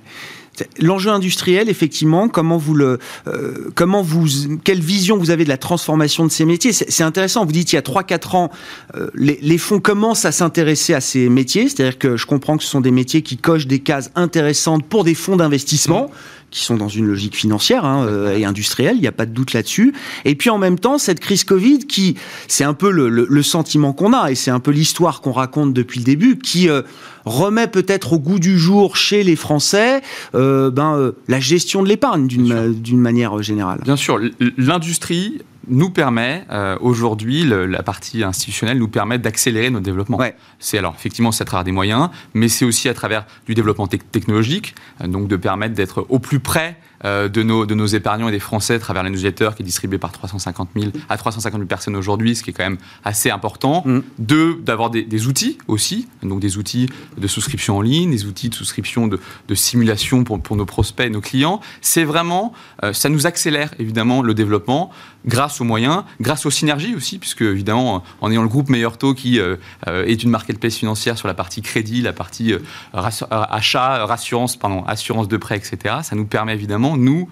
L'enjeu 0.80 1.10
industriel, 1.10 1.68
effectivement, 1.68 2.30
comment 2.30 2.58
vous 2.58 2.76
le, 2.76 3.00
euh, 3.28 3.72
comment 3.76 4.02
vous, 4.02 4.28
quelle 4.64 4.80
vision 4.80 5.18
vous 5.18 5.32
avez 5.32 5.44
de 5.44 5.50
la 5.50 5.58
transformation 5.58 6.26
de 6.26 6.32
ces 6.32 6.46
métiers? 6.46 6.72
C'est 6.74 7.04
intéressant. 7.04 7.46
Vous 7.46 7.52
dites 7.52 7.74
il 7.74 7.76
y 7.76 7.80
a 7.80 7.82
3-4 7.82 8.36
ans, 8.36 8.52
euh, 8.96 9.10
les, 9.16 9.40
les, 9.42 9.58
fonds 9.58 9.80
commencent 9.80 10.26
à 10.26 10.32
s'intéresser 10.32 10.94
à 10.94 11.02
ces 11.02 11.28
métiers. 11.28 11.68
C'est-à-dire 11.68 11.98
que 11.98 12.16
je 12.16 12.26
comprends 12.26 12.58
que 12.58 12.64
ce 12.64 12.70
sont 12.70 12.82
des 12.82 12.92
métiers 12.92 13.22
qui 13.22 13.38
cochent 13.38 13.68
des 13.68 13.80
cases 13.80 14.12
intéressantes 14.16 14.86
pour 14.86 15.04
des 15.04 15.16
fonds 15.16 15.36
d'investissement 15.36 16.12
qui 16.56 16.64
sont 16.64 16.78
dans 16.78 16.88
une 16.88 17.06
logique 17.06 17.36
financière 17.36 17.84
hein, 17.84 18.06
euh, 18.08 18.38
et 18.38 18.46
industrielle, 18.46 18.96
il 18.96 19.02
n'y 19.02 19.08
a 19.08 19.12
pas 19.12 19.26
de 19.26 19.32
doute 19.32 19.52
là-dessus. 19.52 19.94
Et 20.24 20.36
puis 20.36 20.50
en 20.50 20.58
même 20.58 20.80
temps, 20.80 20.98
cette 20.98 21.20
crise 21.20 21.44
Covid, 21.44 21.80
qui 21.80 22.16
c'est 22.48 22.64
un 22.64 22.74
peu 22.74 22.90
le, 22.92 23.10
le, 23.10 23.44
sentiment 23.44 23.92
qu'on 23.92 24.14
a, 24.14 24.32
et 24.32 24.36
c'est 24.36 24.52
un 24.52 24.62
peu 24.62 24.72
l'histoire 24.72 25.20
qu'on 25.20 25.34
raconte 25.34 25.74
depuis 25.74 26.00
le 26.00 26.06
début, 26.06 26.38
qui 26.38 26.70
euh, 26.70 26.82
remet 27.26 27.68
peut-être 27.68 28.14
au 28.14 28.20
goût 28.20 28.40
du 28.40 28.58
jour 28.58 28.96
chez 28.96 29.24
les 29.24 29.36
Français 29.36 30.02
euh, 30.34 30.72
ben, 30.72 30.96
euh, 30.96 31.12
la 31.28 31.42
gestion 31.42 31.84
de 31.84 31.90
l'épargne 31.90 32.28
d'une 32.28 33.00
manière 33.00 33.42
générale. 33.44 33.82
Bien 33.84 33.98
sûr, 33.98 34.20
l'industrie 34.58 35.42
nous 35.68 35.90
permet 35.90 36.46
euh, 36.52 36.78
aujourd'hui, 36.82 37.44
la 37.44 37.84
partie 37.84 38.24
institutionnelle 38.24 38.78
nous 38.78 38.88
permet 38.88 39.18
d'accélérer 39.18 39.70
notre 39.70 39.86
développement. 39.86 40.20
C'est 40.60 40.78
alors 40.78 40.96
effectivement 40.98 41.32
c'est 41.32 41.44
à 41.44 41.46
travers 41.46 41.64
des 41.64 41.72
moyens, 41.72 42.10
mais 42.34 42.48
c'est 42.48 42.66
aussi 42.66 42.90
à 42.90 42.94
travers 42.94 43.26
du 43.46 43.54
développement 43.54 43.88
technologique, 43.88 44.76
donc 45.04 45.28
de 45.28 45.36
permettre 45.36 45.74
d'être 45.74 46.06
au 46.10 46.20
plus 46.20 46.40
près 46.40 46.78
euh, 46.95 46.95
de, 47.06 47.44
nos, 47.44 47.66
de 47.66 47.76
nos 47.76 47.86
épargnants 47.86 48.30
et 48.30 48.32
des 48.32 48.40
Français 48.40 48.76
à 48.76 48.80
travers 48.80 49.04
la 49.04 49.10
newsletter 49.10 49.50
qui 49.56 49.64
est 49.64 49.66
distribuée 49.66 49.98
par 49.98 50.12
350 50.12 50.70
000 50.76 50.92
à 51.10 51.18
350 51.18 51.60
000 51.60 51.68
personnes 51.68 51.96
aujourd'hui, 51.96 52.36
ce 52.36 52.44
qui 52.44 52.50
est 52.50 52.54
quand 52.54 52.64
même 52.64 52.78
assez 53.04 53.30
important. 53.30 53.84
Mm. 53.86 54.02
Deux, 54.20 54.56
d'avoir 54.62 54.90
des, 54.90 55.28
outils 55.28 55.58
aussi, 55.68 56.08
donc 56.24 56.40
des 56.40 56.58
outils 56.58 56.90
de 57.18 57.28
souscription 57.28 57.78
en 57.78 57.82
ligne, 57.82 58.12
des 58.12 58.26
outils 58.26 58.50
de 58.50 58.56
souscription 58.56 59.08
de, 59.08 59.20
de 59.48 59.56
simulation 59.56 60.24
pour, 60.24 60.42
pour, 60.42 60.56
nos 60.56 60.66
prospects, 60.66 61.12
nos 61.12 61.22
clients. 61.22 61.62
C'est 61.82 62.04
vraiment, 62.04 62.54
euh, 62.84 62.94
ça 62.94 63.10
nous 63.10 63.28
accélère 63.28 63.74
évidemment 63.80 64.22
le 64.22 64.34
développement 64.34 64.92
grâce 65.26 65.60
aux 65.60 65.64
moyens, 65.64 66.04
grâce 66.22 66.46
aux 66.46 66.52
synergies 66.52 66.96
aussi, 66.96 67.18
puisque 67.18 67.42
évidemment, 67.42 68.04
en 68.22 68.32
ayant 68.32 68.44
le 68.44 68.48
groupe 68.48 68.70
Meilleur 68.70 68.98
Taux 68.98 69.14
qui 69.14 69.40
euh, 69.40 69.56
est 69.88 70.22
une 70.24 70.30
marketplace 70.30 70.76
financière 70.76 71.18
sur 71.18 71.28
la 71.28 71.34
partie 71.34 71.62
crédit, 71.62 72.02
la 72.02 72.14
partie 72.14 72.54
achat, 72.94 74.06
rassurance, 74.06 74.56
pardon, 74.56 74.84
assurance 74.86 75.28
de 75.28 75.38
prêt, 75.38 75.58
etc., 75.58 75.96
ça 76.04 76.16
nous 76.16 76.26
permet 76.26 76.54
évidemment 76.54 76.95
nous, 76.98 77.30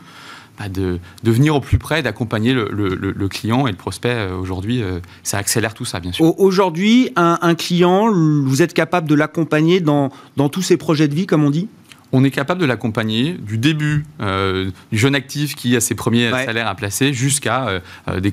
bah, 0.60 0.70
de, 0.70 1.00
venir 1.24 1.55
au 1.55 1.62
plus 1.62 1.79
près, 1.79 2.03
d'accompagner 2.03 2.53
le, 2.53 3.27
client 3.27 3.65
et 3.65 3.72
le 3.72 3.77
prospect 3.77 4.13
euh, 4.13 4.38
aujourd'hui. 4.38 4.84
Euh, 4.84 5.00
ça 5.24 5.39
accélère 5.39 5.74
tout 5.74 5.86
ça, 5.86 6.00
bien 6.00 6.12
sûr. 6.12 6.39
Aujourd'hui, 6.39 7.10
un, 7.15 7.55
client, 7.55 8.12
vous 8.12 8.62
êtes 8.62 8.74
capable 8.74 9.10
de 9.10 9.15
l'accompagner 9.15 9.79
dans, 9.79 10.12
tous 10.51 10.62
ses 10.62 10.77
projets 10.77 11.08
de 11.08 11.15
vie, 11.15 11.25
comme 11.25 11.43
on 11.43 11.50
dit? 11.50 11.67
On 12.12 12.24
est 12.24 12.29
capable 12.29 12.62
de 12.62 12.67
l'accompagner 12.67 13.34
du 13.34 13.58
début 13.58 14.05
euh, 14.22 14.70
du 14.91 15.00
jeune 15.00 15.15
actif 15.15 15.55
qui 15.55 15.75
a 15.75 15.82
ses 15.82 15.96
premiers 15.96 16.29
salaires 16.29 16.67
à 16.67 16.75
placer 16.75 17.12
jusqu'à 17.12 17.82
des, 18.22 18.32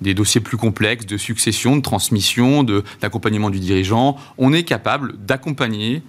des, 0.00 0.14
dossiers 0.14 0.40
plus 0.40 0.56
complexes 0.56 1.06
de 1.06 1.16
succession, 1.16 1.76
de 1.76 1.82
transmission, 1.82 2.66
d'accompagnement 3.00 3.50
du 3.50 3.60
dirigeant. 3.60 4.16
On 4.36 4.52
est 4.52 4.64
capable 4.64 5.14
d'accompagner 5.24 6.02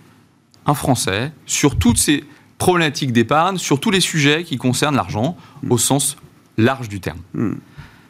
un 0.66 0.74
Français 0.74 1.32
sur 1.46 1.78
toutes 1.78 2.00
ces 2.00 2.24
problématique 2.62 3.12
d'épargne 3.12 3.58
sur 3.58 3.80
tous 3.80 3.90
les 3.90 4.02
sujets 4.02 4.44
qui 4.44 4.58
concernent 4.58 4.96
l'argent 4.96 5.36
au 5.68 5.80
sens 5.80 6.16
large 6.60 6.90
du 6.90 7.00
terme. 7.00 7.18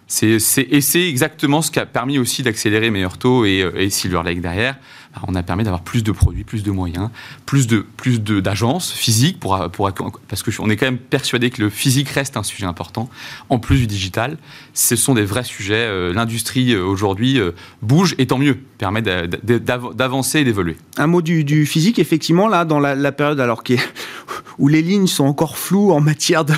C'est, 0.08 0.38
et 0.70 0.82
c'est 0.82 1.08
exactement 1.08 1.62
ce 1.62 1.72
qui 1.72 1.80
a 1.80 1.86
permis 1.86 2.20
aussi 2.20 2.44
d'accélérer 2.44 2.92
Meilleur 2.92 3.18
Taux 3.18 3.46
et, 3.46 3.62
euh, 3.62 3.82
et 3.82 3.90
Silver 3.90 4.24
Lake 4.26 4.42
derrière. 4.42 4.76
Bah, 5.14 5.22
on 5.28 5.36
a 5.36 5.44
permis 5.44 5.64
d'avoir 5.64 5.82
plus 5.82 6.04
de 6.04 6.12
produits, 6.12 6.44
plus 6.44 6.64
de 6.64 6.72
moyens, 6.72 7.10
plus 7.46 7.68
de 7.68 7.86
plus 7.98 8.22
de, 8.22 8.40
d'agences 8.40 8.92
physiques 8.92 9.40
pour, 9.40 9.70
pour 9.72 9.92
parce 10.28 10.44
que 10.44 10.52
on 10.60 10.70
est 10.70 10.78
quand 10.78 10.86
même 10.86 10.98
persuadé 10.98 11.50
que 11.50 11.62
le 11.62 11.70
physique 11.70 12.10
reste 12.10 12.38
un 12.38 12.44
sujet 12.44 12.66
important 12.66 13.10
en 13.50 13.60
plus 13.60 13.80
du 13.80 13.88
digital. 13.88 14.38
Ce 14.74 14.96
sont 14.96 15.14
des 15.14 15.26
vrais 15.26 15.44
sujets. 15.44 15.76
Euh, 15.76 16.14
l'industrie 16.14 16.74
euh, 16.74 16.84
aujourd'hui 16.84 17.40
euh, 17.40 17.52
bouge 17.82 18.16
et 18.18 18.28
tant 18.28 18.38
mieux, 18.38 18.58
permet 18.78 19.02
d'avancer 19.02 20.40
et 20.40 20.44
d'évoluer. 20.44 20.78
Un 20.98 21.08
mot 21.08 21.22
du, 21.22 21.66
physique, 21.66 22.00
effectivement, 22.00 22.48
là, 22.48 22.66
dans 22.66 22.80
la, 22.80 23.12
période 23.12 23.40
alors 23.40 23.64
qui 23.64 23.78
où 24.60 24.68
les 24.68 24.82
lignes 24.82 25.08
sont 25.08 25.26
encore 25.26 25.58
floues 25.58 25.92
en 25.92 26.02
matière 26.02 26.46
de, 26.46 26.54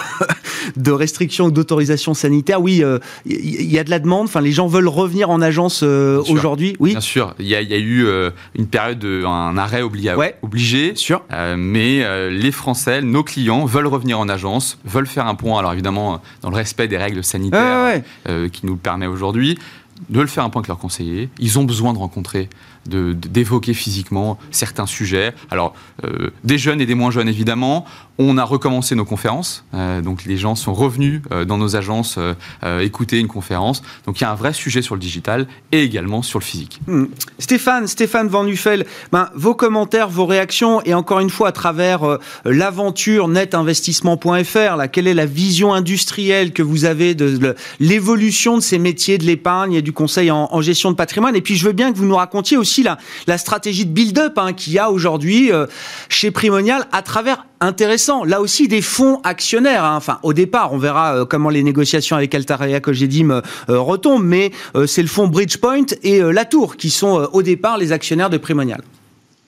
de 0.77 0.91
restrictions 0.91 1.45
ou 1.45 1.51
d'autorisation 1.51 2.13
sanitaire. 2.13 2.61
Oui, 2.61 2.83
il 3.25 3.71
y, 3.71 3.79
a 3.79 3.83
de 3.83 3.89
la 3.89 3.99
demande. 3.99 4.25
Enfin, 4.25 4.41
les 4.41 4.51
gens 4.51 4.67
veulent 4.67 4.87
revenir 4.87 5.29
en 5.29 5.41
agence 5.41 5.83
aujourd'hui. 5.83 6.75
Oui. 6.79 6.91
Bien 6.91 7.01
sûr. 7.01 7.33
Il 7.39 7.45
y, 7.45 7.49
y 7.49 7.55
a, 7.55 7.79
eu 7.79 8.07
une 8.55 8.67
période 8.67 8.99
de 8.99 9.23
un 9.25 9.57
arrêt 9.57 9.81
obligé. 9.81 10.95
Sûr. 10.95 11.21
Euh, 11.31 11.55
mais 11.57 12.03
euh, 12.03 12.29
les 12.29 12.51
Français, 12.51 13.01
nos 13.01 13.23
clients, 13.23 13.65
veulent 13.65 13.87
revenir 13.87 14.19
en 14.19 14.29
agence, 14.29 14.77
veulent 14.85 15.07
faire 15.07 15.27
un 15.27 15.35
point. 15.35 15.59
Alors 15.59 15.73
évidemment, 15.73 16.21
dans 16.41 16.49
le 16.49 16.55
respect 16.55 16.87
des 16.87 16.97
règles 16.97 17.23
sanitaires 17.23 18.01
euh, 18.27 18.49
qui 18.49 18.65
nous 18.65 18.73
le 18.73 18.79
permet 18.79 19.07
aujourd'hui, 19.07 19.57
de 20.09 20.19
le 20.19 20.27
faire 20.27 20.43
un 20.43 20.49
point 20.49 20.61
avec 20.61 20.67
leurs 20.67 20.79
conseillers. 20.79 21.29
Ils 21.39 21.59
ont 21.59 21.63
besoin 21.63 21.93
de 21.93 21.97
rencontrer 21.97 22.49
d'évoquer 22.85 23.73
physiquement 23.73 24.37
certains 24.51 24.85
sujets. 24.85 25.33
Alors, 25.49 25.73
euh, 26.03 26.31
des 26.43 26.57
jeunes 26.57 26.81
et 26.81 26.85
des 26.85 26.95
moins 26.95 27.11
jeunes, 27.11 27.29
évidemment. 27.29 27.85
On 28.19 28.37
a 28.37 28.43
recommencé 28.43 28.93
nos 28.93 29.05
conférences. 29.05 29.65
Euh, 29.73 30.01
donc, 30.01 30.25
les 30.25 30.37
gens 30.37 30.53
sont 30.53 30.73
revenus 30.73 31.21
euh, 31.31 31.45
dans 31.45 31.57
nos 31.57 31.75
agences 31.75 32.19
écouter 32.81 33.19
une 33.19 33.27
conférence. 33.27 33.81
Donc, 34.05 34.19
il 34.19 34.23
y 34.23 34.25
a 34.25 34.31
un 34.31 34.35
vrai 34.35 34.53
sujet 34.53 34.81
sur 34.81 34.95
le 34.95 35.01
digital 35.01 35.47
et 35.71 35.83
également 35.83 36.21
sur 36.21 36.39
le 36.39 36.43
physique. 36.43 36.79
Hmm. 36.87 37.05
Stéphane, 37.39 37.87
Stéphane 37.87 38.27
Van 38.27 38.43
Nuffel, 38.43 38.85
ben, 39.11 39.29
vos 39.35 39.55
commentaires, 39.55 40.09
vos 40.09 40.25
réactions, 40.25 40.81
et 40.83 40.93
encore 40.93 41.19
une 41.19 41.29
fois, 41.29 41.49
à 41.49 41.51
travers 41.51 42.17
l'aventure 42.45 43.27
netinvestissement.fr, 43.27 44.75
là, 44.75 44.87
quelle 44.87 45.07
est 45.07 45.13
la 45.13 45.25
vision 45.25 45.73
industrielle 45.73 46.53
que 46.53 46.61
vous 46.61 46.85
avez 46.85 47.15
de, 47.15 47.55
l'évolution 47.79 48.57
de 48.57 48.61
ces 48.61 48.79
métiers 48.79 49.17
de 49.17 49.25
l'épargne 49.25 49.73
et 49.73 49.81
du 49.81 49.93
conseil 49.93 50.31
en, 50.31 50.49
en 50.51 50.61
gestion 50.61 50.91
de 50.91 50.95
patrimoine? 50.95 51.35
Et 51.35 51.41
puis, 51.41 51.55
je 51.55 51.65
veux 51.65 51.73
bien 51.73 51.91
que 51.91 51.97
vous 51.97 52.05
nous 52.05 52.15
racontiez 52.15 52.57
aussi 52.57 52.72
la, 52.81 53.37
stratégie 53.37 53.85
de 53.85 53.91
build-up 53.91 54.33
hein, 54.37 54.53
qu'il 54.53 54.73
y 54.73 54.79
a 54.79 54.89
aujourd'hui 54.89 55.51
euh, 55.51 55.67
chez 56.09 56.31
Primonial 56.31 56.87
à 56.91 57.03
travers 57.03 57.45
intéressant. 57.59 58.23
Là 58.23 58.41
aussi, 58.41 58.67
des 58.67 58.81
fonds 58.81 59.19
actionnaires. 59.23 59.83
Hein. 59.83 59.95
Enfin, 59.97 60.17
au 60.23 60.33
départ, 60.33 60.73
on 60.73 60.77
verra 60.77 61.17
euh, 61.17 61.25
comment 61.25 61.49
les 61.49 61.61
négociations 61.61 62.15
avec 62.15 62.33
Altaria 62.33 62.79
dit 62.79 63.23
euh, 63.23 63.41
retombent, 63.67 64.25
mais 64.25 64.51
c'est 64.87 65.01
le 65.01 65.07
fonds 65.07 65.27
Bridgepoint 65.27 65.85
et 66.01 66.19
Latour 66.21 66.77
qui 66.77 66.89
sont 66.89 67.29
au 67.31 67.41
départ 67.41 67.77
les 67.77 67.91
actionnaires 67.91 68.29
de 68.29 68.37
Primonial. 68.37 68.81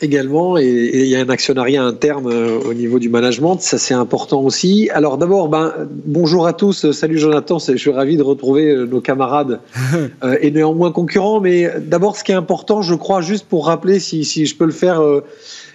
Également, 0.01 0.57
et 0.57 0.91
il 0.93 1.07
y 1.07 1.15
a 1.15 1.19
un 1.19 1.29
actionnariat 1.29 1.81
interne 1.81 2.27
euh, 2.27 2.59
au 2.59 2.73
niveau 2.73 2.99
du 2.99 3.07
management, 3.07 3.61
ça 3.61 3.77
c'est 3.77 3.93
important 3.93 4.41
aussi. 4.41 4.89
Alors 4.93 5.17
d'abord, 5.17 5.47
ben, 5.47 5.73
bonjour 6.05 6.47
à 6.47 6.53
tous, 6.53 6.91
salut 6.91 7.17
Jonathan, 7.17 7.59
je 7.59 7.77
suis 7.77 7.91
ravi 7.91 8.17
de 8.17 8.23
retrouver 8.23 8.71
euh, 8.71 8.85
nos 8.85 8.99
camarades 8.99 9.61
euh, 10.23 10.37
et 10.41 10.51
néanmoins 10.51 10.91
concurrents, 10.91 11.39
mais 11.39 11.71
d'abord 11.79 12.17
ce 12.17 12.25
qui 12.25 12.33
est 12.33 12.35
important, 12.35 12.81
je 12.81 12.93
crois, 12.93 13.21
juste 13.21 13.45
pour 13.45 13.67
rappeler, 13.67 13.99
si, 13.99 14.25
si 14.25 14.45
je 14.45 14.55
peux 14.57 14.65
le 14.65 14.71
faire, 14.71 15.01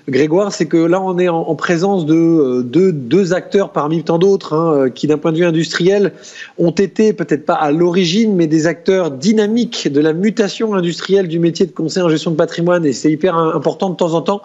Grégoire, 0.09 0.53
c'est 0.53 0.67
que 0.67 0.77
là 0.77 1.01
on 1.01 1.19
est 1.19 1.29
en, 1.29 1.55
présence 1.55 2.07
de 2.07 2.63
deux, 2.63 3.33
acteurs 3.35 3.71
parmi 3.71 4.03
tant 4.03 4.19
d'autres, 4.19 4.55
hein, 4.55 4.91
qui 4.91 5.07
d'un 5.07 5.19
point 5.19 5.31
de 5.31 5.37
vue 5.37 5.45
industriel 5.45 6.13
ont 6.59 6.71
été 6.71 7.13
peut-être 7.13 7.45
pas 7.45 7.55
à 7.55 7.71
l'origine, 7.71 8.35
mais 8.35 8.47
des 8.47 8.67
acteurs 8.67 9.11
dynamiques 9.11 9.89
de 9.93 10.01
la 10.01 10.13
mutation 10.13 10.75
industrielle 10.75 11.29
du 11.29 11.39
métier 11.39 11.67
de 11.67 11.71
conseil 11.71 12.03
en 12.03 12.09
gestion 12.09 12.31
de 12.31 12.37
patrimoine, 12.37 12.85
et 12.85 12.93
c'est 12.93 13.13
hyper 13.13 13.37
important 13.37 13.91
de 13.91 13.97
temps 13.97 14.10
en 14.15 14.23
temps 14.23 14.43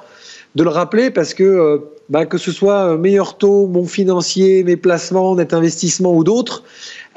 de 0.55 0.63
le 0.63 0.69
rappeler 0.69 1.11
parce 1.11 1.33
que 1.33 1.43
euh, 1.43 1.77
bah, 2.09 2.25
que 2.25 2.37
ce 2.37 2.51
soit 2.51 2.93
euh, 2.93 2.97
meilleur 2.97 3.37
taux, 3.37 3.67
mon 3.67 3.85
financier, 3.85 4.63
mes 4.63 4.77
placements, 4.77 5.35
net 5.35 5.53
investissement 5.53 6.15
ou 6.15 6.23
d'autres, 6.23 6.63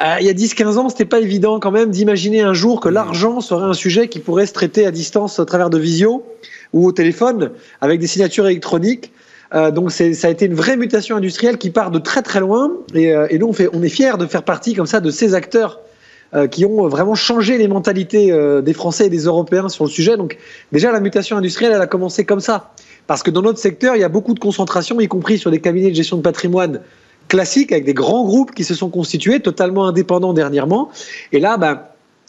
euh, 0.00 0.16
il 0.20 0.26
y 0.26 0.30
a 0.30 0.32
10-15 0.32 0.76
ans, 0.76 0.88
c'était 0.88 1.04
pas 1.04 1.20
évident 1.20 1.60
quand 1.60 1.70
même 1.70 1.90
d'imaginer 1.90 2.40
un 2.40 2.52
jour 2.52 2.80
que 2.80 2.88
l'argent 2.88 3.40
serait 3.40 3.64
un 3.64 3.74
sujet 3.74 4.08
qui 4.08 4.18
pourrait 4.18 4.46
se 4.46 4.52
traiter 4.52 4.86
à 4.86 4.90
distance 4.90 5.38
au 5.38 5.44
travers 5.44 5.70
de 5.70 5.78
visio 5.78 6.24
ou 6.72 6.86
au 6.86 6.92
téléphone 6.92 7.52
avec 7.80 8.00
des 8.00 8.06
signatures 8.06 8.46
électroniques. 8.46 9.12
donc 9.72 9.90
ça 9.90 10.04
a 10.04 10.30
été 10.30 10.44
une 10.44 10.54
vraie 10.54 10.76
mutation 10.76 11.16
industrielle 11.16 11.56
qui 11.56 11.70
part 11.70 11.90
de 11.90 11.98
très 11.98 12.20
très 12.20 12.40
loin 12.40 12.72
et, 12.94 13.14
et 13.30 13.38
nous 13.38 13.46
on, 13.46 13.54
fait, 13.54 13.70
on 13.72 13.82
est 13.82 13.88
fiers 13.88 14.18
de 14.18 14.26
faire 14.26 14.42
partie 14.42 14.74
comme 14.74 14.86
ça 14.86 15.00
de 15.00 15.10
ces 15.10 15.34
acteurs 15.34 15.80
qui 16.50 16.66
ont 16.66 16.88
vraiment 16.88 17.14
changé 17.14 17.56
les 17.56 17.68
mentalités 17.68 18.30
des 18.62 18.72
Français 18.74 19.06
et 19.06 19.08
des 19.08 19.24
Européens 19.24 19.68
sur 19.68 19.84
le 19.84 19.90
sujet. 19.90 20.16
Donc 20.16 20.36
déjà 20.72 20.92
la 20.92 21.00
mutation 21.00 21.36
industrielle, 21.36 21.72
elle 21.74 21.80
a 21.80 21.86
commencé 21.86 22.24
comme 22.24 22.40
ça. 22.40 22.72
Parce 23.08 23.22
que 23.22 23.30
dans 23.30 23.40
notre 23.40 23.58
secteur, 23.58 23.96
il 23.96 24.00
y 24.00 24.04
a 24.04 24.10
beaucoup 24.10 24.34
de 24.34 24.38
concentration, 24.38 25.00
y 25.00 25.08
compris 25.08 25.38
sur 25.38 25.50
des 25.50 25.60
cabinets 25.60 25.90
de 25.90 25.94
gestion 25.94 26.18
de 26.18 26.22
patrimoine 26.22 26.82
classiques, 27.28 27.72
avec 27.72 27.84
des 27.84 27.94
grands 27.94 28.24
groupes 28.24 28.54
qui 28.54 28.64
se 28.64 28.74
sont 28.74 28.90
constitués, 28.90 29.40
totalement 29.40 29.86
indépendants 29.86 30.34
dernièrement. 30.34 30.90
Et 31.32 31.40
là, 31.40 31.56
ben, 31.56 31.80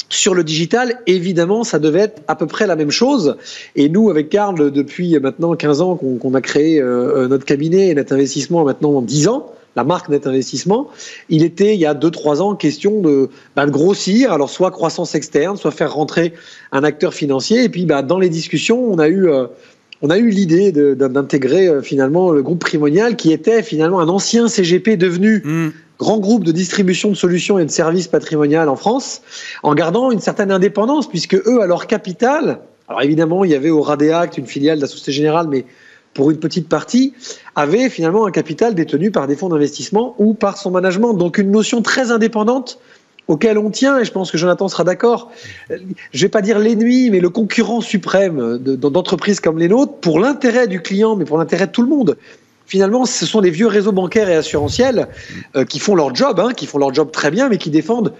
sur 0.07 0.33
le 0.33 0.43
digital, 0.43 1.01
évidemment, 1.05 1.63
ça 1.63 1.79
devait 1.79 1.99
être 1.99 2.21
à 2.27 2.35
peu 2.35 2.47
près 2.47 2.65
la 2.65 2.75
même 2.75 2.91
chose. 2.91 3.37
Et 3.75 3.89
nous, 3.89 4.09
avec 4.09 4.29
Karl, 4.29 4.71
depuis 4.71 5.19
maintenant 5.19 5.53
15 5.53 5.81
ans 5.81 5.95
qu'on 5.95 6.33
a 6.33 6.41
créé 6.41 6.79
euh, 6.79 7.27
notre 7.27 7.45
cabinet 7.45 7.89
et 7.89 7.95
Net 7.95 8.11
Investissement, 8.11 8.63
maintenant 8.63 9.01
10 9.01 9.27
ans, 9.27 9.51
la 9.75 9.83
marque 9.83 10.09
Net 10.09 10.27
Investissement, 10.27 10.89
il 11.29 11.43
était 11.43 11.73
il 11.75 11.79
y 11.79 11.85
a 11.85 11.93
2-3 11.93 12.41
ans 12.41 12.55
question 12.55 13.01
de, 13.01 13.29
ben, 13.55 13.65
de, 13.65 13.71
grossir, 13.71 14.33
alors 14.33 14.49
soit 14.49 14.71
croissance 14.71 15.15
externe, 15.15 15.57
soit 15.57 15.71
faire 15.71 15.93
rentrer 15.93 16.33
un 16.71 16.83
acteur 16.83 17.13
financier. 17.13 17.63
Et 17.63 17.69
puis 17.69 17.85
ben, 17.85 18.01
dans 18.01 18.19
les 18.19 18.29
discussions, 18.29 18.83
on 18.83 18.99
a 18.99 19.07
eu... 19.07 19.29
Euh, 19.29 19.47
on 20.01 20.09
a 20.09 20.17
eu 20.17 20.29
l'idée 20.29 20.71
d'intégrer 20.71 21.67
euh, 21.67 21.81
finalement 21.81 22.31
le 22.31 22.41
groupe 22.41 22.59
Primonial, 22.59 23.17
qui 23.17 23.33
était 23.33 23.61
finalement 23.61 23.99
un 23.99 24.07
ancien 24.07 24.47
CGP 24.47 24.95
devenu 24.95 25.41
mm. 25.43 25.73
grand 25.99 26.19
groupe 26.19 26.45
de 26.45 26.53
distribution 26.53 27.09
de 27.09 27.15
solutions 27.15 27.59
et 27.59 27.65
de 27.65 27.69
services 27.69 28.07
patrimonial 28.07 28.69
en 28.69 28.77
France, 28.77 29.21
en 29.61 29.75
gardant 29.75 30.11
une 30.11 30.21
certaine 30.21 30.51
indépendance, 30.51 31.09
puisque 31.09 31.35
eux, 31.35 31.61
à 31.61 31.67
leur 31.67 31.85
capital, 31.85 32.61
alors 32.87 33.03
évidemment, 33.03 33.43
il 33.43 33.51
y 33.51 33.55
avait 33.55 33.69
au 33.69 33.81
Radéact 33.81 34.37
une 34.37 34.47
filiale 34.47 34.77
de 34.77 34.81
la 34.81 34.87
Société 34.87 35.11
Générale, 35.11 35.47
mais 35.47 35.65
pour 36.13 36.31
une 36.31 36.37
petite 36.37 36.67
partie, 36.67 37.13
avait 37.55 37.89
finalement 37.89 38.25
un 38.25 38.31
capital 38.31 38.75
détenu 38.75 39.11
par 39.11 39.27
des 39.27 39.35
fonds 39.35 39.49
d'investissement 39.49 40.15
ou 40.17 40.33
par 40.33 40.57
son 40.57 40.71
management. 40.71 41.13
Donc 41.13 41.37
une 41.37 41.51
notion 41.51 41.81
très 41.81 42.11
indépendante 42.11 42.79
auquel 43.27 43.59
on 43.59 43.69
tient, 43.69 43.99
et 43.99 44.05
je 44.05 44.11
pense 44.11 44.31
que 44.31 44.39
Jonathan 44.39 44.67
sera 44.67 44.83
d'accord, 44.83 45.31
je 45.69 46.25
vais 46.25 46.29
pas 46.29 46.41
dire 46.41 46.57
l'ennemi, 46.57 47.11
mais 47.11 47.19
le 47.19 47.29
concurrent 47.29 47.79
suprême 47.79 48.57
d'entreprises 48.57 49.39
comme 49.39 49.59
les 49.59 49.67
nôtres, 49.67 49.93
pour 49.97 50.19
l'intérêt 50.19 50.67
du 50.67 50.81
client, 50.81 51.15
mais 51.15 51.25
pour 51.25 51.37
l'intérêt 51.37 51.67
de 51.67 51.71
tout 51.71 51.83
le 51.83 51.89
monde. 51.89 52.17
Finalement, 52.65 53.05
ce 53.05 53.27
sont 53.27 53.39
les 53.39 53.51
vieux 53.51 53.67
réseaux 53.67 53.91
bancaires 53.91 54.29
et 54.29 54.35
assurantiels 54.35 55.07
euh, 55.55 55.63
qui 55.63 55.79
font 55.79 55.95
leur 55.95 56.13
job, 56.13 56.39
hein, 56.39 56.53
qui 56.55 56.65
font 56.65 56.79
leur 56.79 56.93
job 56.93 57.11
très 57.11 57.29
bien, 57.29 57.49
mais 57.49 57.57
qui 57.57 57.69
défendent 57.69 58.13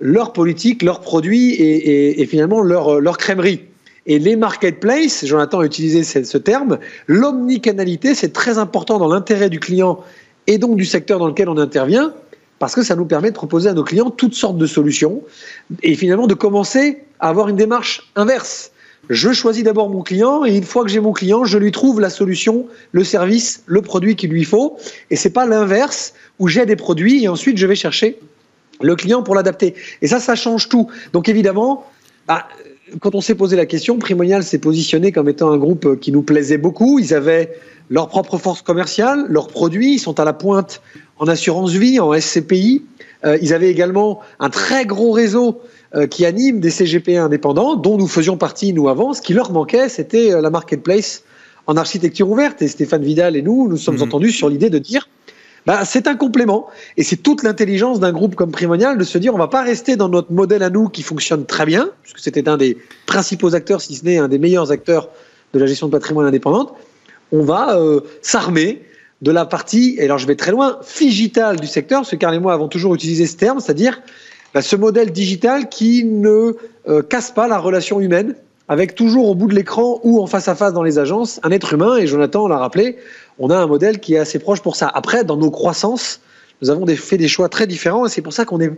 leur 0.00 0.32
politique, 0.32 0.82
leurs 0.82 1.00
produits 1.00 1.54
et, 1.54 2.26
finalement 2.26 2.60
leur, 2.60 3.00
leur 3.00 3.16
crèmerie. 3.16 3.62
Et 4.06 4.18
les 4.18 4.36
marketplaces, 4.36 5.24
Jonathan 5.26 5.60
a 5.60 5.66
utilisé 5.66 6.04
ce, 6.04 6.38
terme, 6.38 6.78
l'omnicanalité, 7.06 8.14
c'est 8.14 8.32
très 8.32 8.58
important 8.58 8.98
dans 8.98 9.08
l'intérêt 9.08 9.50
du 9.50 9.58
client 9.58 10.00
et 10.46 10.58
donc 10.58 10.76
du 10.76 10.84
secteur 10.84 11.18
dans 11.18 11.26
lequel 11.26 11.48
on 11.48 11.58
intervient 11.58 12.14
parce 12.58 12.74
que 12.74 12.82
ça 12.82 12.94
nous 12.94 13.04
permet 13.04 13.30
de 13.30 13.34
proposer 13.34 13.68
à 13.68 13.74
nos 13.74 13.84
clients 13.84 14.10
toutes 14.10 14.34
sortes 14.34 14.58
de 14.58 14.66
solutions 14.66 15.22
et 15.82 15.94
finalement 15.94 16.26
de 16.26 16.34
commencer 16.34 17.02
à 17.18 17.28
avoir 17.28 17.48
une 17.48 17.56
démarche 17.56 18.10
inverse. 18.14 18.70
Je 19.10 19.32
choisis 19.32 19.62
d'abord 19.62 19.88
mon 19.88 20.02
client 20.02 20.44
et 20.44 20.56
une 20.56 20.64
fois 20.64 20.84
que 20.84 20.90
j'ai 20.90 21.00
mon 21.00 21.12
client, 21.12 21.44
je 21.44 21.58
lui 21.58 21.70
trouve 21.70 22.00
la 22.00 22.10
solution, 22.10 22.66
le 22.92 23.04
service, 23.04 23.62
le 23.66 23.82
produit 23.82 24.16
qu'il 24.16 24.30
lui 24.30 24.44
faut. 24.44 24.78
Et 25.10 25.16
c'est 25.16 25.30
pas 25.30 25.46
l'inverse 25.46 26.14
où 26.38 26.48
j'ai 26.48 26.64
des 26.64 26.76
produits 26.76 27.24
et 27.24 27.28
ensuite 27.28 27.58
je 27.58 27.66
vais 27.66 27.76
chercher 27.76 28.18
le 28.80 28.96
client 28.96 29.22
pour 29.22 29.34
l'adapter. 29.34 29.74
Et 30.02 30.06
ça, 30.06 30.20
ça 30.20 30.34
change 30.34 30.68
tout. 30.68 30.88
Donc 31.12 31.28
évidemment, 31.28 31.86
bah, 32.26 32.48
quand 33.00 33.14
on 33.14 33.20
s'est 33.20 33.34
posé 33.34 33.56
la 33.56 33.66
question, 33.66 33.98
Primonial 33.98 34.42
s'est 34.42 34.58
positionné 34.58 35.12
comme 35.12 35.28
étant 35.28 35.50
un 35.50 35.58
groupe 35.58 35.98
qui 36.00 36.12
nous 36.12 36.22
plaisait 36.22 36.58
beaucoup. 36.58 36.98
Ils 36.98 37.14
avaient 37.14 37.52
leur 37.90 38.08
propre 38.08 38.38
force 38.38 38.62
commerciale, 38.62 39.26
leurs 39.28 39.48
produits, 39.48 39.94
ils 39.94 39.98
sont 39.98 40.18
à 40.20 40.24
la 40.24 40.32
pointe 40.32 40.82
en 41.18 41.26
assurance 41.26 41.72
vie, 41.72 41.98
en 42.00 42.12
SCPI. 42.18 42.84
Euh, 43.24 43.38
ils 43.42 43.54
avaient 43.54 43.70
également 43.70 44.20
un 44.38 44.50
très 44.50 44.86
gros 44.86 45.10
réseau 45.10 45.60
euh, 45.94 46.06
qui 46.06 46.26
anime 46.26 46.60
des 46.60 46.70
CGP 46.70 47.16
indépendants, 47.16 47.76
dont 47.76 47.96
nous 47.96 48.06
faisions 48.06 48.36
partie, 48.36 48.72
nous, 48.72 48.88
avant. 48.88 49.14
Ce 49.14 49.22
qui 49.22 49.34
leur 49.34 49.50
manquait, 49.52 49.88
c'était 49.88 50.32
euh, 50.32 50.40
la 50.40 50.50
marketplace 50.50 51.24
en 51.66 51.76
architecture 51.76 52.28
ouverte. 52.28 52.62
Et 52.62 52.68
Stéphane 52.68 53.02
Vidal 53.02 53.36
et 53.36 53.42
nous, 53.42 53.68
nous 53.68 53.76
sommes 53.76 53.96
mhm. 53.96 54.02
entendus 54.02 54.32
sur 54.32 54.48
l'idée 54.48 54.70
de 54.70 54.78
dire 54.78 55.08
bah, 55.66 55.84
c'est 55.84 56.06
un 56.06 56.14
complément. 56.14 56.68
Et 56.96 57.02
c'est 57.02 57.16
toute 57.16 57.42
l'intelligence 57.42 58.00
d'un 58.00 58.12
groupe 58.12 58.34
comme 58.34 58.52
Primonial 58.52 58.96
de 58.96 59.04
se 59.04 59.18
dire 59.18 59.34
on 59.34 59.38
va 59.38 59.48
pas 59.48 59.62
rester 59.62 59.96
dans 59.96 60.08
notre 60.08 60.32
modèle 60.32 60.62
à 60.62 60.70
nous 60.70 60.88
qui 60.88 61.02
fonctionne 61.02 61.44
très 61.44 61.66
bien, 61.66 61.90
puisque 62.02 62.20
c'était 62.20 62.48
un 62.48 62.56
des 62.56 62.78
principaux 63.06 63.54
acteurs, 63.54 63.80
si 63.80 63.94
ce 63.94 64.04
n'est 64.04 64.18
un 64.18 64.28
des 64.28 64.38
meilleurs 64.38 64.70
acteurs 64.72 65.08
de 65.52 65.58
la 65.58 65.66
gestion 65.66 65.86
de 65.88 65.92
patrimoine 65.92 66.26
indépendante. 66.26 66.74
On 67.32 67.42
va 67.42 67.78
s'armer 68.22 68.82
de 69.22 69.30
la 69.30 69.46
partie, 69.46 69.96
et 69.98 70.04
alors 70.04 70.18
je 70.18 70.26
vais 70.26 70.36
très 70.36 70.50
loin, 70.50 70.78
digitale 70.98 71.58
du 71.58 71.66
secteur, 71.66 72.00
parce 72.00 72.10
que 72.10 72.16
Carl 72.16 72.34
et 72.34 72.38
moi 72.38 72.52
avons 72.52 72.68
toujours 72.68 72.94
utilisé 72.94 73.26
ce 73.26 73.36
terme, 73.36 73.60
c'est-à-dire 73.60 74.00
bah, 74.52 74.62
ce 74.62 74.76
modèle 74.76 75.10
digital 75.10 75.68
qui 75.68 76.04
ne 76.04 76.52
euh, 76.88 77.02
casse 77.02 77.30
pas 77.30 77.48
la 77.48 77.58
relation 77.58 78.00
humaine, 78.00 78.34
avec 78.68 78.94
toujours 78.94 79.28
au 79.28 79.34
bout 79.34 79.46
de 79.46 79.54
l'écran 79.54 80.00
ou 80.02 80.20
en 80.20 80.26
face 80.26 80.48
à 80.48 80.54
face 80.54 80.72
dans 80.72 80.82
les 80.82 80.98
agences 80.98 81.40
un 81.44 81.50
être 81.50 81.72
humain, 81.72 81.96
et 81.96 82.06
Jonathan 82.06 82.46
l'a 82.48 82.58
rappelé, 82.58 82.96
on 83.38 83.50
a 83.50 83.56
un 83.56 83.66
modèle 83.66 84.00
qui 84.00 84.14
est 84.14 84.18
assez 84.18 84.38
proche 84.38 84.60
pour 84.60 84.76
ça. 84.76 84.90
Après, 84.92 85.24
dans 85.24 85.36
nos 85.36 85.50
croissances, 85.50 86.20
nous 86.62 86.70
avons 86.70 86.86
fait 86.86 87.18
des 87.18 87.28
choix 87.28 87.48
très 87.48 87.66
différents, 87.66 88.06
et 88.06 88.08
c'est 88.08 88.22
pour 88.22 88.32
ça 88.32 88.44
qu'on 88.44 88.58
n'est 88.58 88.72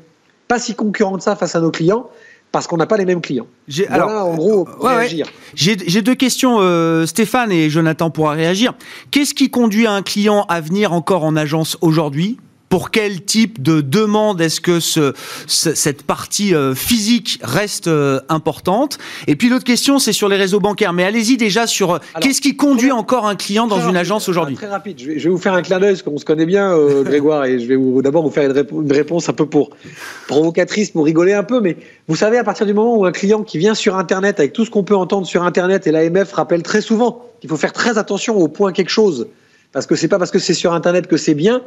pas 0.49 0.59
si 0.59 0.75
concurrent 0.75 1.17
de 1.17 1.23
ça 1.23 1.37
face 1.37 1.55
à 1.55 1.61
nos 1.61 1.71
clients, 1.71 2.09
parce 2.51 2.67
qu'on 2.67 2.79
n'a 2.79 2.87
pas 2.87 2.97
les 2.97 3.05
mêmes 3.05 3.21
clients. 3.21 3.47
J'ai, 3.69 3.87
alors, 3.89 4.27
en 4.27 4.35
gros, 4.35 4.67
réagir. 4.81 5.27
J'ai, 5.55 5.77
deux 5.77 6.15
questions, 6.15 6.57
euh, 6.61 7.05
Stéphane 7.07 7.53
et 7.53 7.69
Jonathan 7.69 8.11
pourra 8.11 8.33
réagir. 8.33 8.75
Qu'est-ce 9.11 9.35
qui 9.35 9.51
conduit 9.51 9.87
un 9.87 10.03
client 10.03 10.47
à 10.49 10.61
venir 10.61 10.93
encore 10.93 11.25
en 11.25 11.37
agence 11.37 11.77
aujourd'hui? 11.83 12.39
Pour 12.69 12.91
quel 12.91 13.25
type 13.25 13.63
de 13.63 13.81
demande 13.81 14.41
est-ce 14.41 14.61
que 14.61 14.81
ce, 14.81 15.15
cette 15.47 16.03
partie 16.03 16.55
euh, 16.55 16.75
physique 16.75 17.39
reste 17.43 17.89
euh, 17.89 18.21
importante? 18.29 18.99
Et 19.27 19.37
puis 19.37 19.49
l'autre 19.49 19.65
question, 19.65 19.99
c'est 19.99 20.13
sur 20.13 20.29
les 20.29 20.37
réseaux 20.37 20.61
bancaires. 20.61 20.93
Mais 20.93 21.05
allez-y 21.05 21.37
déjà 21.37 21.67
sur 21.67 21.95
euh, 21.95 21.99
qu'est-ce 22.21 22.41
qui 22.41 22.57
conduit 22.57 22.93
encore 22.93 23.27
un 23.27 23.37
client 23.37 23.67
dans 23.67 23.89
une 23.89 23.97
agence 23.97 24.29
aujourd'hui? 24.29 24.57
Très 24.57 24.69
rapide. 24.69 24.99
Je 24.99 25.07
vais, 25.13 25.29
vous 25.29 25.39
faire 25.39 25.55
un 25.55 25.63
clin 25.63 25.79
d'œil, 25.79 25.93
parce 25.93 26.03
qu'on 26.03 26.19
se 26.19 26.25
connaît 26.25 26.47
bien, 26.47 26.77
Grégoire, 27.05 27.45
et 27.45 27.59
je 27.59 27.67
vais 27.67 28.03
d'abord 28.03 28.23
vous 28.23 28.31
faire 28.31 28.51
une, 28.51 28.83
une, 28.83 28.93
réponse 28.93 29.29
un 29.29 29.33
peu 29.33 29.47
pour 29.47 29.71
provocatrice, 30.27 30.91
pour 30.91 31.05
rigoler 31.05 31.33
un 31.33 31.45
peu. 31.45 31.61
Mais 31.61 31.77
vous 32.07 32.17
savez, 32.17 32.39
à 32.39 32.45
partir 32.45 32.67
du 32.67 32.75
moment 32.75 32.97
où 32.97 33.05
un 33.05 33.13
client 33.13 33.43
qui 33.43 33.59
vient 33.59 33.75
sur 33.75 33.97
Internet, 33.97 34.41
avec 34.41 34.53
tout 34.53 34.65
ce 34.65 34.71
qu'on 34.71 34.85
peut 34.85 34.97
entendre 34.97 35.27
sur 35.27 35.43
Internet, 35.43 35.87
et 35.87 35.93
l'AMF 35.93 36.33
rappelle 36.33 36.63
très 36.63 36.81
souvent 36.81 37.25
qu'il 37.41 37.49
faut 37.49 37.57
faire 37.57 37.73
très 37.73 37.99
attention 37.99 38.37
au 38.37 38.49
point 38.49 38.73
quelque 38.73 38.91
chose, 38.91 39.29
parce 39.73 39.87
que 39.87 39.95
c'est 39.95 40.09
pas 40.09 40.19
parce 40.19 40.31
que 40.31 40.39
c'est 40.39 40.55
sur 40.55 40.73
Internet 40.73 41.07
que 41.07 41.17
c'est 41.17 41.35
bien. 41.35 41.63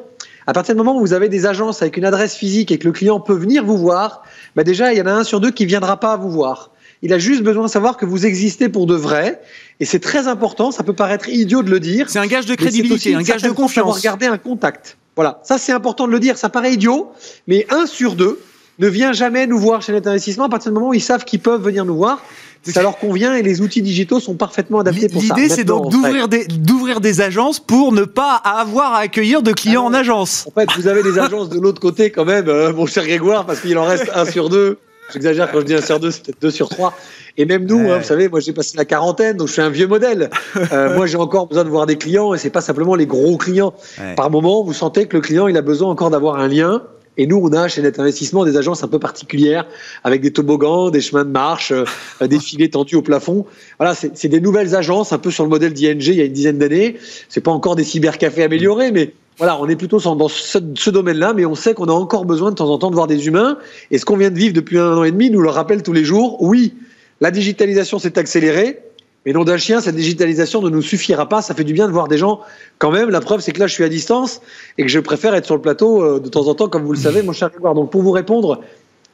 À 0.47 0.53
partir 0.53 0.73
du 0.73 0.79
moment 0.79 0.97
où 0.97 0.99
vous 0.99 1.13
avez 1.13 1.29
des 1.29 1.45
agences 1.45 1.81
avec 1.81 1.97
une 1.97 2.05
adresse 2.05 2.35
physique 2.35 2.71
et 2.71 2.79
que 2.79 2.85
le 2.85 2.91
client 2.91 3.19
peut 3.19 3.35
venir 3.35 3.63
vous 3.63 3.77
voir, 3.77 4.23
bah 4.55 4.63
déjà, 4.63 4.91
il 4.91 4.97
y 4.97 5.01
en 5.01 5.05
a 5.05 5.11
un 5.11 5.23
sur 5.23 5.39
deux 5.39 5.51
qui 5.51 5.65
viendra 5.65 5.99
pas 5.99 6.17
vous 6.17 6.31
voir. 6.31 6.71
Il 7.03 7.13
a 7.13 7.19
juste 7.19 7.41
besoin 7.43 7.65
de 7.65 7.69
savoir 7.69 7.97
que 7.97 8.05
vous 8.05 8.25
existez 8.25 8.69
pour 8.69 8.85
de 8.85 8.95
vrai. 8.95 9.41
Et 9.79 9.85
c'est 9.85 9.99
très 9.99 10.27
important. 10.27 10.71
Ça 10.71 10.83
peut 10.83 10.93
paraître 10.93 11.29
idiot 11.29 11.63
de 11.63 11.71
le 11.71 11.79
dire. 11.79 12.09
C'est 12.09 12.19
un 12.19 12.27
gage 12.27 12.45
de 12.45 12.55
crédibilité, 12.55 13.15
un 13.15 13.23
gage 13.23 13.41
de 13.41 13.49
confiance. 13.49 13.97
Regarder 13.97 14.27
un 14.27 14.37
contact. 14.37 14.97
Voilà. 15.15 15.39
Ça, 15.43 15.57
c'est 15.57 15.71
important 15.71 16.07
de 16.07 16.11
le 16.11 16.19
dire. 16.19 16.37
Ça 16.37 16.49
paraît 16.49 16.73
idiot. 16.73 17.11
Mais 17.47 17.65
un 17.69 17.85
sur 17.85 18.15
deux 18.15 18.39
ne 18.79 18.87
vient 18.87 19.13
jamais 19.13 19.47
nous 19.47 19.57
voir 19.57 19.81
chez 19.81 19.93
Net 19.93 20.05
Investissement 20.07 20.45
à 20.45 20.49
partir 20.49 20.71
du 20.71 20.75
moment 20.75 20.89
où 20.89 20.93
ils 20.93 21.01
savent 21.01 21.25
qu'ils 21.25 21.39
peuvent 21.39 21.61
venir 21.61 21.85
nous 21.85 21.95
voir. 21.95 22.23
Ça 22.63 22.83
leur 22.83 22.97
convient 22.97 23.35
et 23.35 23.41
les 23.41 23.61
outils 23.61 23.81
digitaux 23.81 24.19
sont 24.19 24.35
parfaitement 24.35 24.79
adaptés 24.81 25.09
pour 25.09 25.23
ça. 25.23 25.33
L'idée, 25.35 25.49
c'est 25.49 25.63
donc 25.63 25.89
d'ouvrir 25.89 26.27
des, 26.27 26.45
d'ouvrir 26.45 27.01
des 27.01 27.21
agences 27.21 27.59
pour 27.59 27.91
ne 27.91 28.03
pas 28.03 28.35
avoir 28.35 28.93
à 28.93 28.99
accueillir 28.99 29.41
de 29.41 29.51
clients 29.51 29.85
en 29.85 29.93
agence. 29.93 30.47
En 30.47 30.59
fait, 30.59 30.69
vous 30.77 30.87
avez 30.87 31.01
des 31.01 31.17
agences 31.17 31.49
de 31.49 31.59
l'autre 31.59 31.81
côté 31.81 32.11
quand 32.11 32.25
même, 32.25 32.47
euh, 32.49 32.71
mon 32.71 32.85
cher 32.85 33.03
Grégoire, 33.05 33.45
parce 33.45 33.61
qu'il 33.61 33.77
en 33.77 33.85
reste 33.85 34.11
un 34.13 34.25
sur 34.25 34.49
deux 34.49 34.77
J'exagère 35.13 35.51
quand 35.51 35.59
je 35.59 35.65
dis 35.65 35.73
un 35.73 35.81
sur 35.81 35.99
deux, 35.99 36.11
c'est 36.11 36.23
peut-être 36.23 36.41
deux 36.41 36.51
sur 36.51 36.69
trois. 36.69 36.93
Et 37.37 37.45
même 37.45 37.65
nous, 37.65 37.91
hein, 37.91 37.97
vous 37.97 38.03
savez, 38.03 38.29
moi 38.29 38.39
j'ai 38.39 38.53
passé 38.53 38.77
la 38.77 38.85
quarantaine, 38.85 39.37
donc 39.37 39.47
je 39.47 39.53
suis 39.53 39.61
un 39.61 39.69
vieux 39.69 39.87
modèle. 39.87 40.29
Euh, 40.71 40.95
moi 40.95 41.05
j'ai 41.05 41.17
encore 41.17 41.47
besoin 41.47 41.63
de 41.63 41.69
voir 41.69 41.85
des 41.85 41.97
clients 41.97 42.33
et 42.33 42.37
c'est 42.37 42.49
pas 42.49 42.61
simplement 42.61 42.95
les 42.95 43.05
gros 43.05 43.37
clients. 43.37 43.73
Par 44.15 44.29
moment, 44.29 44.63
vous 44.63 44.73
sentez 44.73 45.07
que 45.07 45.17
le 45.17 45.21
client 45.21 45.47
il 45.47 45.57
a 45.57 45.61
besoin 45.61 45.89
encore 45.89 46.09
d'avoir 46.09 46.37
un 46.37 46.47
lien. 46.47 46.83
Et 47.17 47.27
nous, 47.27 47.37
on 47.37 47.51
a 47.53 47.67
chez 47.67 47.81
Net 47.81 47.99
Investissement 47.99 48.45
des 48.45 48.55
agences 48.57 48.83
un 48.83 48.87
peu 48.87 48.99
particulières 48.99 49.65
avec 50.03 50.21
des 50.21 50.31
toboggans, 50.31 50.89
des 50.89 51.01
chemins 51.01 51.25
de 51.25 51.29
marche, 51.29 51.71
euh, 51.71 52.27
des 52.27 52.39
filets 52.39 52.69
tendus 52.69 52.95
au 52.95 53.01
plafond. 53.01 53.45
Voilà, 53.79 53.95
c'est 53.95 54.29
des 54.29 54.39
nouvelles 54.39 54.75
agences 54.75 55.11
un 55.11 55.17
peu 55.17 55.29
sur 55.29 55.43
le 55.43 55.49
modèle 55.49 55.73
d'ING 55.73 56.01
il 56.01 56.15
y 56.15 56.21
a 56.21 56.25
une 56.25 56.33
dizaine 56.33 56.57
d'années. 56.57 56.97
C'est 57.27 57.41
pas 57.41 57.51
encore 57.51 57.75
des 57.75 57.83
cybercafés 57.83 58.43
améliorés, 58.43 58.91
mais 58.91 59.13
voilà, 59.37 59.59
on 59.59 59.67
est 59.67 59.75
plutôt 59.75 59.99
dans 59.99 60.27
ce, 60.27 60.89
domaine-là, 60.89 61.33
mais 61.33 61.45
on 61.45 61.55
sait 61.55 61.73
qu'on 61.73 61.87
a 61.87 61.93
encore 61.93 62.25
besoin 62.25 62.51
de 62.51 62.55
temps 62.55 62.69
en 62.69 62.77
temps 62.77 62.89
de 62.89 62.95
voir 62.95 63.07
des 63.07 63.27
humains. 63.27 63.57
Et 63.89 63.97
ce 63.97 64.05
qu'on 64.05 64.17
vient 64.17 64.29
de 64.29 64.37
vivre 64.37 64.53
depuis 64.53 64.77
un 64.77 64.97
an 64.97 65.03
et 65.03 65.11
demi 65.11 65.29
nous 65.29 65.41
le 65.41 65.49
rappelle 65.49 65.83
tous 65.83 65.93
les 65.93 66.03
jours. 66.03 66.41
Oui, 66.41 66.75
la 67.21 67.31
digitalisation 67.31 67.99
s'est 67.99 68.19
accélérée, 68.19 68.79
mais 69.25 69.33
non 69.33 69.43
d'un 69.43 69.57
chien, 69.57 69.81
cette 69.81 69.95
digitalisation 69.95 70.61
ne 70.61 70.69
nous 70.69 70.81
suffira 70.81 71.29
pas. 71.29 71.41
Ça 71.41 71.53
fait 71.53 71.63
du 71.63 71.73
bien 71.73 71.87
de 71.87 71.93
voir 71.93 72.07
des 72.07 72.17
gens 72.17 72.41
quand 72.79 72.91
même. 72.91 73.09
La 73.09 73.21
preuve, 73.21 73.41
c'est 73.41 73.51
que 73.51 73.59
là, 73.59 73.67
je 73.67 73.73
suis 73.73 73.83
à 73.83 73.89
distance 73.89 74.41
et 74.77 74.83
que 74.83 74.89
je 74.89 74.99
préfère 74.99 75.35
être 75.35 75.45
sur 75.45 75.55
le 75.55 75.61
plateau 75.61 76.01
euh, 76.01 76.19
de 76.19 76.27
temps 76.27 76.47
en 76.47 76.55
temps, 76.55 76.69
comme 76.69 76.83
vous 76.83 76.93
le 76.93 76.99
savez, 77.07 77.21
mon 77.21 77.33
cher 77.33 77.49
Grégoire. 77.49 77.75
Donc, 77.75 77.91
pour 77.91 78.01
vous 78.01 78.11
répondre, 78.11 78.61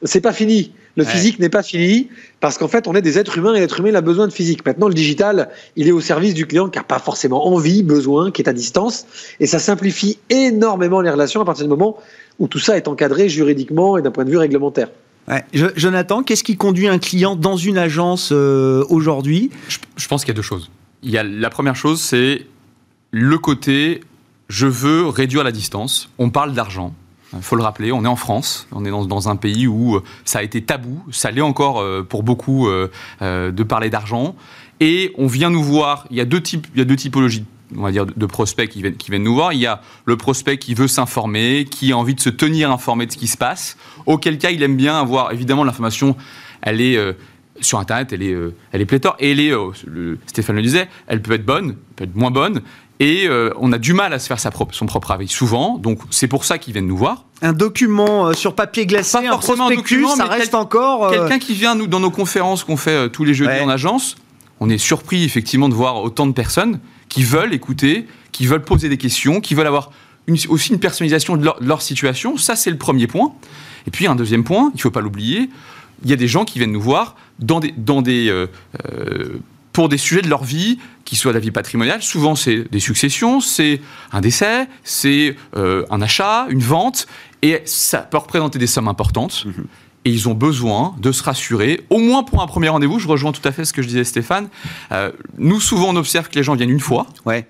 c'est 0.03 0.21
pas 0.21 0.33
fini. 0.33 0.71
Le 0.95 1.03
physique 1.03 1.37
n'est 1.37 1.49
pas 1.49 1.61
fini 1.61 2.09
parce 2.39 2.57
qu'en 2.57 2.67
fait, 2.67 2.87
on 2.87 2.95
est 2.95 3.03
des 3.03 3.19
êtres 3.19 3.37
humains 3.37 3.53
et 3.53 3.59
l'être 3.59 3.79
humain 3.79 3.89
il 3.89 3.95
a 3.95 4.01
besoin 4.01 4.27
de 4.27 4.33
physique. 4.33 4.65
Maintenant, 4.65 4.87
le 4.87 4.95
digital, 4.95 5.49
il 5.75 5.87
est 5.87 5.91
au 5.91 6.01
service 6.01 6.33
du 6.33 6.47
client 6.47 6.69
qui 6.69 6.79
n'a 6.79 6.83
pas 6.83 6.97
forcément 6.97 7.47
envie, 7.47 7.83
besoin, 7.83 8.31
qui 8.31 8.41
est 8.41 8.49
à 8.49 8.53
distance. 8.53 9.05
Et 9.39 9.45
ça 9.45 9.59
simplifie 9.59 10.17
énormément 10.31 11.01
les 11.01 11.11
relations 11.11 11.39
à 11.41 11.45
partir 11.45 11.65
du 11.65 11.69
moment 11.69 11.97
où 12.39 12.47
tout 12.47 12.57
ça 12.57 12.77
est 12.77 12.87
encadré 12.87 13.29
juridiquement 13.29 13.95
et 13.97 14.01
d'un 14.01 14.09
point 14.09 14.25
de 14.25 14.31
vue 14.31 14.37
réglementaire. 14.37 14.89
Jonathan, 15.53 16.23
qu'est-ce 16.23 16.43
qui 16.43 16.55
conduit 16.55 16.87
un 16.87 16.99
client 16.99 17.35
dans 17.35 17.57
une 17.57 17.77
agence 17.77 18.29
euh, 18.31 18.85
aujourd'hui? 18.89 19.51
Je, 19.97 20.07
pense 20.07 20.23
qu'il 20.23 20.29
y 20.29 20.35
a 20.35 20.35
deux 20.35 20.41
choses. 20.41 20.71
Il 21.03 21.11
y 21.11 21.17
a, 21.17 21.23
la 21.23 21.49
première 21.49 21.75
chose, 21.75 22.01
c'est 22.01 22.45
le 23.11 23.37
côté 23.37 24.01
je 24.49 24.67
veux 24.67 25.07
réduire 25.07 25.43
la 25.43 25.51
distance. 25.51 26.09
On 26.17 26.29
parle 26.29 26.53
d'argent. 26.53 26.93
Il 27.33 27.41
faut 27.41 27.57
le 27.57 27.63
rappeler, 27.63 27.91
on 27.91 28.05
est 28.05 28.07
en 28.07 28.15
France, 28.15 28.67
on 28.71 28.85
est 28.85 28.89
dans, 28.89 29.27
un 29.27 29.35
pays 29.35 29.67
où 29.67 29.97
euh, 29.97 30.03
ça 30.23 30.39
a 30.39 30.43
été 30.43 30.63
tabou, 30.63 31.03
ça 31.11 31.29
l'est 31.29 31.41
encore 31.41 31.81
euh, 31.81 32.01
pour 32.01 32.23
beaucoup 32.23 32.69
de 32.69 33.63
parler 33.63 33.89
d'argent. 33.89 34.35
Et 34.79 35.11
on 35.17 35.27
vient 35.27 35.49
nous 35.49 35.63
voir, 35.63 36.05
il 36.09 36.15
y 36.15 36.21
a 36.21 36.25
deux, 36.25 36.41
types, 36.41 36.67
il 36.73 36.79
y 36.79 36.81
a 36.81 36.85
deux 36.85 36.95
typologies 36.95 37.43
on 37.75 37.81
va 37.81 37.91
dire, 37.91 38.05
de 38.05 38.25
prospects 38.25 38.69
qui 38.69 38.81
viennent, 38.81 38.95
qui 38.95 39.09
viennent 39.09 39.23
nous 39.23 39.35
voir. 39.35 39.53
Il 39.53 39.59
y 39.59 39.65
a 39.65 39.81
le 40.05 40.17
prospect 40.17 40.57
qui 40.57 40.73
veut 40.73 40.87
s'informer, 40.87 41.65
qui 41.65 41.91
a 41.91 41.97
envie 41.97 42.15
de 42.15 42.21
se 42.21 42.29
tenir 42.29 42.71
informé 42.71 43.05
de 43.05 43.11
ce 43.11 43.17
qui 43.17 43.27
se 43.27 43.37
passe, 43.37 43.77
auquel 44.05 44.37
cas 44.37 44.51
il 44.51 44.63
aime 44.63 44.77
bien 44.77 44.99
avoir, 44.99 45.31
évidemment, 45.31 45.63
l'information, 45.63 46.15
elle 46.61 46.81
est... 46.81 46.97
sur 47.59 47.79
Internet, 47.79 48.13
elle 48.13 48.23
est, 48.23 48.35
elle 48.71 48.81
est 48.81 48.85
pléthore. 48.85 49.15
Et 49.19 49.31
elle 49.31 49.39
est, 49.39 49.53
Stéphane 50.27 50.55
le 50.55 50.61
disait, 50.61 50.87
elle 51.07 51.21
peut 51.21 51.33
être 51.33 51.45
bonne, 51.45 51.75
peut 51.95 52.03
être 52.03 52.15
moins 52.15 52.31
bonne. 52.31 52.61
Et 52.99 53.27
euh, 53.27 53.51
on 53.57 53.71
a 53.73 53.77
du 53.77 53.93
mal 53.93 54.13
à 54.13 54.19
se 54.19 54.27
faire 54.27 54.39
sa 54.39 54.49
propre, 54.49 54.73
son 54.73 54.87
propre 54.87 55.11
avis 55.11 55.27
souvent, 55.27 55.77
donc 55.77 55.99
c'est 56.09 56.27
pour 56.27 56.45
ça 56.45 56.57
qu'ils 56.57 56.73
viennent 56.73 56.87
nous 56.87 56.97
voir. 56.97 57.25
Un 57.43 57.53
document 57.53 58.27
euh, 58.27 58.33
sur 58.33 58.55
papier 58.55 58.87
glacé, 58.87 59.19
Pas 59.21 59.29
forcément 59.29 59.67
un, 59.67 59.75
document, 59.75 60.15
ça 60.15 60.25
reste 60.25 60.55
encore. 60.55 61.05
Euh, 61.05 61.11
quelqu'un 61.11 61.37
qui 61.37 61.53
vient 61.53 61.75
nous 61.75 61.85
dans 61.85 61.99
nos 61.99 62.09
conférences 62.09 62.63
qu'on 62.63 62.77
fait 62.77 63.09
tous 63.09 63.23
les 63.23 63.35
jeudis 63.35 63.61
en 63.61 63.69
agence, 63.69 64.15
on 64.59 64.69
est 64.69 64.79
surpris 64.79 65.23
effectivement 65.23 65.69
de 65.69 65.75
voir 65.75 66.01
autant 66.01 66.25
de 66.25 66.31
personnes 66.31 66.79
qui 67.09 67.23
veulent 67.23 67.53
écouter, 67.53 68.07
qui 68.31 68.47
veulent 68.47 68.63
poser 68.63 68.89
des 68.89 68.97
questions, 68.97 69.41
qui 69.41 69.55
veulent 69.55 69.67
avoir 69.67 69.91
aussi 70.49 70.73
une 70.73 70.79
personnalisation 70.79 71.37
de 71.37 71.49
leur, 71.61 71.81
situation. 71.81 72.37
Ça, 72.37 72.55
c'est 72.55 72.69
le 72.69 72.77
premier 72.77 73.07
point. 73.07 73.33
Et 73.85 73.91
puis 73.91 74.07
un 74.07 74.15
deuxième 74.15 74.43
point, 74.43 74.71
il 74.73 74.77
ne 74.77 74.81
faut 74.81 74.91
pas 74.91 75.01
l'oublier, 75.01 75.49
il 76.03 76.09
y 76.09 76.13
a 76.13 76.17
des 76.17 76.27
gens 76.27 76.45
qui 76.45 76.59
viennent 76.59 76.73
nous 76.73 76.81
voir 76.81 77.15
dans 77.39 77.59
des 77.59 77.73
pour 79.77 79.89
des 79.89 79.99
sujets 79.99 80.23
de 80.23 80.27
leur 80.27 80.43
vie, 80.43 80.79
qui 81.05 81.15
soient 81.15 81.33
la 81.33 81.39
vie 81.39 81.51
patrimoniale. 81.51 82.01
Souvent, 82.01 82.33
c'est 82.33 82.65
des 82.71 82.79
successions, 82.79 83.41
c'est 83.41 83.79
un 84.11 84.21
décès, 84.21 84.67
c'est 84.83 85.35
euh, 85.55 85.85
un 85.91 86.01
achat, 86.01 86.47
une 86.49 86.61
vente, 86.61 87.05
et 87.43 87.61
ça 87.65 87.99
peut 87.99 88.17
représenter 88.17 88.57
des 88.57 88.65
sommes 88.65 88.87
importantes. 88.87 89.45
Mhm. 89.45 89.65
Et 90.07 90.09
ils 90.09 90.29
ont 90.29 90.33
besoin 90.33 90.95
de 90.99 91.11
se 91.11 91.21
rassurer, 91.21 91.85
au 91.89 91.99
moins 91.99 92.23
pour 92.23 92.41
un 92.41 92.47
premier 92.47 92.69
rendez-vous. 92.69 92.97
Je 92.97 93.09
rejoins 93.09 93.33
tout 93.33 93.45
à 93.45 93.51
fait 93.51 93.65
ce 93.65 93.73
que 93.73 93.81
je 93.81 93.89
disais 93.89 94.05
Stéphane. 94.05 94.47
Euh, 94.93 95.11
nous, 95.37 95.59
souvent, 95.59 95.89
on 95.89 95.97
observe 95.97 96.29
que 96.29 96.35
les 96.35 96.43
gens 96.43 96.55
viennent 96.55 96.69
une 96.69 96.79
fois. 96.79 97.07
Ouais. 97.25 97.45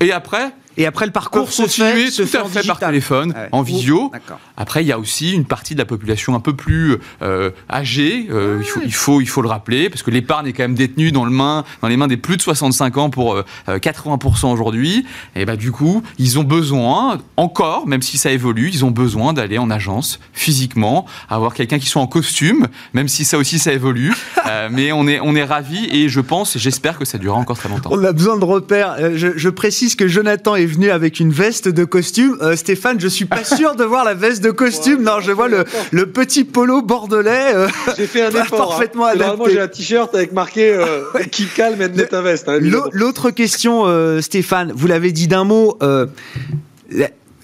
Et 0.00 0.10
après, 0.10 0.50
et 0.78 0.86
après, 0.86 1.06
le 1.06 1.12
parcours 1.12 1.52
se 1.52 1.66
fait, 1.66 2.10
se 2.10 2.26
fait, 2.26 2.44
fait 2.48 2.66
par 2.66 2.78
téléphone, 2.78 3.32
ah 3.34 3.48
en 3.52 3.62
visio. 3.62 4.12
Après, 4.56 4.82
il 4.84 4.86
y 4.86 4.92
a 4.92 4.98
aussi 4.98 5.32
une 5.32 5.46
partie 5.46 5.74
de 5.74 5.78
la 5.78 5.86
population 5.86 6.34
un 6.34 6.40
peu 6.40 6.54
plus 6.54 6.96
euh, 7.22 7.50
âgée. 7.70 8.26
Euh, 8.30 8.58
il, 8.60 8.66
faut, 8.66 8.80
il, 8.84 8.94
faut, 8.94 9.20
il 9.22 9.28
faut 9.28 9.42
le 9.42 9.48
rappeler, 9.48 9.88
parce 9.88 10.02
que 10.02 10.10
l'épargne 10.10 10.48
est 10.48 10.52
quand 10.52 10.64
même 10.64 10.74
détenue 10.74 11.12
dans, 11.12 11.24
le 11.24 11.30
main, 11.30 11.64
dans 11.80 11.88
les 11.88 11.96
mains 11.96 12.08
des 12.08 12.18
plus 12.18 12.36
de 12.36 12.42
65 12.42 12.96
ans 12.98 13.10
pour 13.10 13.42
80% 13.68 14.46
euh, 14.46 14.48
aujourd'hui. 14.48 15.06
Et 15.34 15.46
bah, 15.46 15.56
du 15.56 15.72
coup, 15.72 16.02
ils 16.18 16.38
ont 16.38 16.44
besoin, 16.44 17.18
encore, 17.38 17.86
même 17.86 18.02
si 18.02 18.18
ça 18.18 18.30
évolue, 18.30 18.70
ils 18.70 18.84
ont 18.84 18.90
besoin 18.90 19.32
d'aller 19.32 19.56
en 19.56 19.70
agence 19.70 20.20
physiquement, 20.34 21.06
avoir 21.30 21.54
quelqu'un 21.54 21.78
qui 21.78 21.86
soit 21.86 22.02
en 22.02 22.06
costume, 22.06 22.66
même 22.92 23.08
si 23.08 23.24
ça 23.24 23.38
aussi 23.38 23.58
ça 23.58 23.72
évolue. 23.72 24.12
mais 24.70 24.92
on 24.92 25.08
est, 25.08 25.20
on 25.20 25.34
est 25.34 25.44
ravis 25.44 25.88
et 25.90 26.08
je 26.08 26.20
pense 26.20 26.56
et 26.56 26.58
j'espère 26.58 26.98
que 26.98 27.04
ça 27.04 27.18
durera 27.18 27.38
encore 27.38 27.56
très 27.56 27.68
longtemps. 27.68 27.90
On 27.92 28.04
a 28.04 28.12
besoin 28.12 28.36
de 28.36 28.44
repères. 28.44 28.96
Je, 29.14 29.28
je 29.36 29.48
précise 29.48 29.94
que 29.94 30.06
Jonathan 30.06 30.54
est 30.54 30.65
venu 30.66 30.90
avec 30.90 31.20
une 31.20 31.32
veste 31.32 31.68
de 31.68 31.84
costume. 31.84 32.36
Euh, 32.42 32.56
Stéphane, 32.56 33.00
je 33.00 33.08
suis 33.08 33.24
pas 33.24 33.44
sûr 33.56 33.74
de 33.76 33.84
voir 33.84 34.04
la 34.04 34.14
veste 34.14 34.42
de 34.42 34.50
costume. 34.50 35.02
non, 35.02 35.20
je 35.20 35.32
vois 35.32 35.48
le, 35.48 35.64
le 35.90 36.06
petit 36.06 36.44
polo 36.44 36.82
bordelais. 36.82 37.54
Euh, 37.54 37.68
j'ai 37.96 38.06
fait 38.06 38.22
un 38.22 38.30
effort. 38.42 38.62
Hein. 38.62 38.66
Parfaitement 38.68 39.04
adapté. 39.06 39.26
Normalement, 39.26 39.46
j'ai 39.48 39.60
un 39.60 39.68
t-shirt 39.68 40.14
avec 40.14 40.32
marqué 40.32 40.72
euh, 40.72 41.02
qui 41.30 41.46
calme 41.46 41.80
et 41.82 42.06
ta 42.06 42.22
veste. 42.22 42.48
Hein, 42.48 42.58
l'autre 42.60 43.30
question, 43.30 43.84
Stéphane, 44.20 44.72
vous 44.74 44.86
l'avez 44.86 45.12
dit 45.12 45.28
d'un 45.28 45.44
mot 45.44 45.78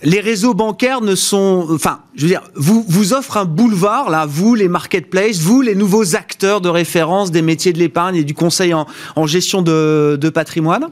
les 0.03 0.21
réseaux 0.21 0.55
bancaires 0.55 1.01
ne 1.01 1.15
sont, 1.15 1.67
enfin, 1.71 2.01
je 2.15 2.23
veux 2.23 2.29
dire, 2.29 2.43
vous 2.55 2.85
vous 2.89 3.15
offrent 3.15 3.37
un 3.37 3.45
boulevard 3.45 4.11
là, 4.11 4.27
vous 4.27 4.55
les 4.55 4.69
marketplaces, 4.69 5.39
vous 5.39 5.61
les 5.61 5.75
nouveaux 5.75 6.17
acteurs 6.17 6.61
de 6.61 6.69
référence 6.69 7.31
des 7.31 7.43
métiers 7.43 7.73
de 7.73 7.79
l'épargne 7.79 8.17
et 8.17 8.25
du 8.25 8.35
conseil 8.35 8.75
en, 8.75 8.87
en 9.17 9.27
gestion 9.27 9.63
de, 9.63 10.19
de 10.21 10.29
patrimoine? 10.29 10.89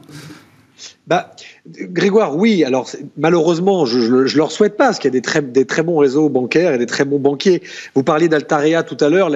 Bah, 1.07 1.31
Grégoire, 1.67 2.35
oui. 2.37 2.63
Alors 2.63 2.89
malheureusement, 3.17 3.85
je, 3.85 3.97
ne 3.99 4.37
leur 4.37 4.51
souhaite 4.51 4.77
pas, 4.77 4.85
parce 4.85 4.99
qu'il 4.99 5.09
y 5.09 5.13
a 5.13 5.17
des 5.17 5.21
très, 5.21 5.41
des 5.41 5.65
très 5.65 5.81
bons 5.81 5.97
réseaux 5.97 6.29
bancaires 6.29 6.73
et 6.73 6.77
des 6.77 6.85
très 6.85 7.05
bons 7.05 7.19
banquiers. 7.19 7.63
Vous 7.95 8.03
parliez 8.03 8.29
d'Altarea 8.29 8.83
tout 8.83 8.97
à 8.99 9.09
l'heure. 9.09 9.29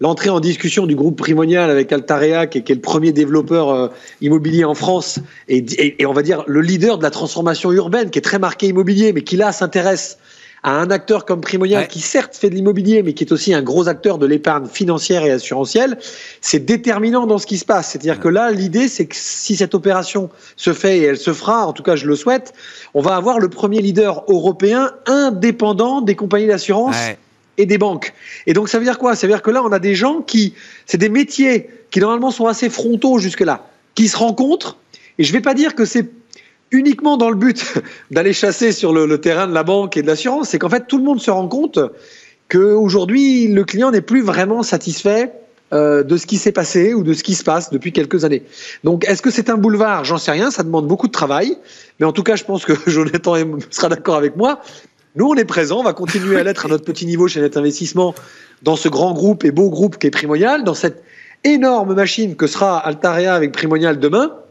L'entrée 0.00 0.30
en 0.30 0.40
discussion 0.40 0.86
du 0.86 0.96
groupe 0.96 1.16
Primonial 1.16 1.70
avec 1.70 1.92
Altarea, 1.92 2.46
qui 2.46 2.58
est, 2.58 2.68
le 2.70 2.80
premier 2.80 3.12
développeur 3.12 3.70
euh, 3.70 3.88
immobilier 4.20 4.64
en 4.64 4.74
France, 4.74 5.20
et, 5.48 5.64
et, 6.00 6.06
on 6.06 6.12
va 6.12 6.22
dire 6.22 6.44
le 6.46 6.60
leader 6.60 6.98
de 6.98 7.02
la 7.02 7.10
transformation 7.10 7.70
urbaine, 7.72 8.10
qui 8.10 8.18
est 8.18 8.22
très 8.22 8.38
marqué 8.38 8.66
immobilier, 8.66 9.12
mais 9.12 9.22
qui 9.22 9.36
là 9.36 9.52
s'intéresse 9.52 10.18
à 10.62 10.78
un 10.78 10.90
acteur 10.90 11.24
comme 11.24 11.40
Primonial 11.40 11.88
qui 11.88 12.00
certes 12.00 12.36
fait 12.36 12.48
de 12.48 12.54
l'immobilier 12.54 13.02
mais 13.02 13.14
qui 13.14 13.24
est 13.24 13.32
aussi 13.32 13.52
un 13.52 13.62
gros 13.62 13.88
acteur 13.88 14.18
de 14.18 14.26
l'épargne 14.26 14.66
financière 14.66 15.24
et 15.24 15.30
assurantielle, 15.30 15.98
c'est 16.40 16.64
déterminant 16.64 17.26
dans 17.26 17.38
ce 17.38 17.46
qui 17.46 17.58
se 17.58 17.64
passe. 17.64 17.90
C'est-à-dire 17.90 18.20
que 18.20 18.28
là, 18.28 18.50
l'idée, 18.50 18.88
c'est 18.88 19.06
que 19.06 19.16
si 19.16 19.56
cette 19.56 19.74
opération 19.74 20.30
se 20.56 20.72
fait 20.72 20.98
et 20.98 21.02
elle 21.02 21.18
se 21.18 21.32
fera, 21.32 21.66
en 21.66 21.72
tout 21.72 21.82
cas 21.82 21.96
je 21.96 22.06
le 22.06 22.14
souhaite, 22.14 22.52
on 22.94 23.00
va 23.00 23.16
avoir 23.16 23.40
le 23.40 23.48
premier 23.48 23.80
leader 23.80 24.24
européen 24.28 24.92
indépendant 25.06 26.00
des 26.00 26.14
compagnies 26.14 26.46
d'assurance. 26.46 26.96
et 27.58 27.66
des 27.66 27.76
banques. 27.78 28.14
Et 28.46 28.54
donc 28.54 28.68
ça 28.68 28.78
veut 28.78 28.84
dire 28.84 28.98
quoi? 28.98 29.14
Ça 29.14 29.26
veut 29.26 29.32
dire 29.32 29.42
que 29.42 29.50
là, 29.50 29.62
on 29.62 29.72
a 29.72 29.78
des 29.78 29.94
gens 29.94 30.22
qui, 30.22 30.54
c'est 30.86 30.96
des 30.96 31.10
métiers 31.10 31.68
qui 31.90 32.00
normalement 32.00 32.30
sont 32.30 32.46
assez 32.46 32.70
frontaux 32.70 33.18
jusque-là, 33.18 33.68
qui 33.94 34.08
se 34.08 34.16
rencontrent. 34.16 34.78
Et 35.18 35.24
je 35.24 35.32
ne 35.32 35.36
vais 35.36 35.42
pas 35.42 35.52
dire 35.52 35.74
que 35.74 35.84
c'est 35.84 36.08
uniquement 36.72 37.16
dans 37.16 37.30
le 37.30 37.36
but 37.36 37.74
d'aller 38.10 38.32
chasser 38.32 38.72
sur 38.72 38.92
le, 38.92 39.18
terrain 39.18 39.46
de 39.46 39.54
la 39.54 39.62
banque 39.62 39.96
et 39.96 40.02
de 40.02 40.06
l'assurance, 40.06 40.48
c'est 40.48 40.58
qu'en 40.58 40.70
fait 40.70 40.86
tout 40.88 40.98
le 40.98 41.04
monde 41.04 41.20
se 41.20 41.30
rend 41.30 41.46
compte 41.46 41.78
qu'aujourd'hui 42.48 43.46
le 43.46 43.64
client 43.64 43.90
n'est 43.90 44.00
plus 44.00 44.22
vraiment 44.22 44.62
satisfait 44.62 45.32
euh, 45.72 46.02
de 46.02 46.16
ce 46.16 46.26
qui 46.26 46.36
s'est 46.36 46.52
passé 46.52 46.92
ou 46.92 47.02
de 47.02 47.12
ce 47.12 47.22
qui 47.22 47.34
se 47.34 47.44
passe 47.44 47.70
depuis 47.70 47.92
quelques 47.92 48.24
années. 48.24 48.42
Donc 48.84 49.06
est-ce 49.08 49.22
que 49.22 49.30
c'est 49.30 49.48
un 49.48 49.56
boulevard? 49.56 50.04
J'en 50.04 50.18
sais 50.18 50.32
rien, 50.32 50.50
ça 50.50 50.62
demande 50.62 50.86
beaucoup 50.86 51.06
de 51.06 51.12
travail, 51.12 51.56
mais 52.00 52.06
en 52.06 52.12
tout 52.12 52.22
cas 52.22 52.36
je 52.36 52.44
pense 52.44 52.64
que 52.64 52.72
Jonathan 52.90 53.34
sera 53.70 53.88
d'accord 53.88 54.16
avec 54.16 54.36
moi. 54.36 54.60
Nous 55.14 55.28
on 55.28 55.34
est 55.34 55.44
présents, 55.44 55.80
on 55.80 55.84
va 55.84 55.92
continuer 55.92 56.38
à 56.40 56.42
l'être 56.42 56.66
à 56.66 56.68
notre 56.68 56.84
petit 56.84 57.06
niveau 57.06 57.28
chez 57.28 57.40
Net 57.40 57.56
Investissement 57.56 58.14
dans 58.62 58.76
ce 58.76 58.88
grand 58.88 59.12
groupe 59.12 59.44
et 59.44 59.50
beau 59.50 59.68
groupe 59.70 59.98
qui 59.98 60.06
est 60.06 60.10
Primonial, 60.10 60.64
dans 60.64 60.74
cette 60.74 61.02
énorme 61.44 61.94
machine 61.94 62.36
que 62.36 62.46
sera 62.46 62.78
Altarea 62.78 63.34
avec 63.34 63.52
Primonial 63.52 63.98
demain. 63.98 64.41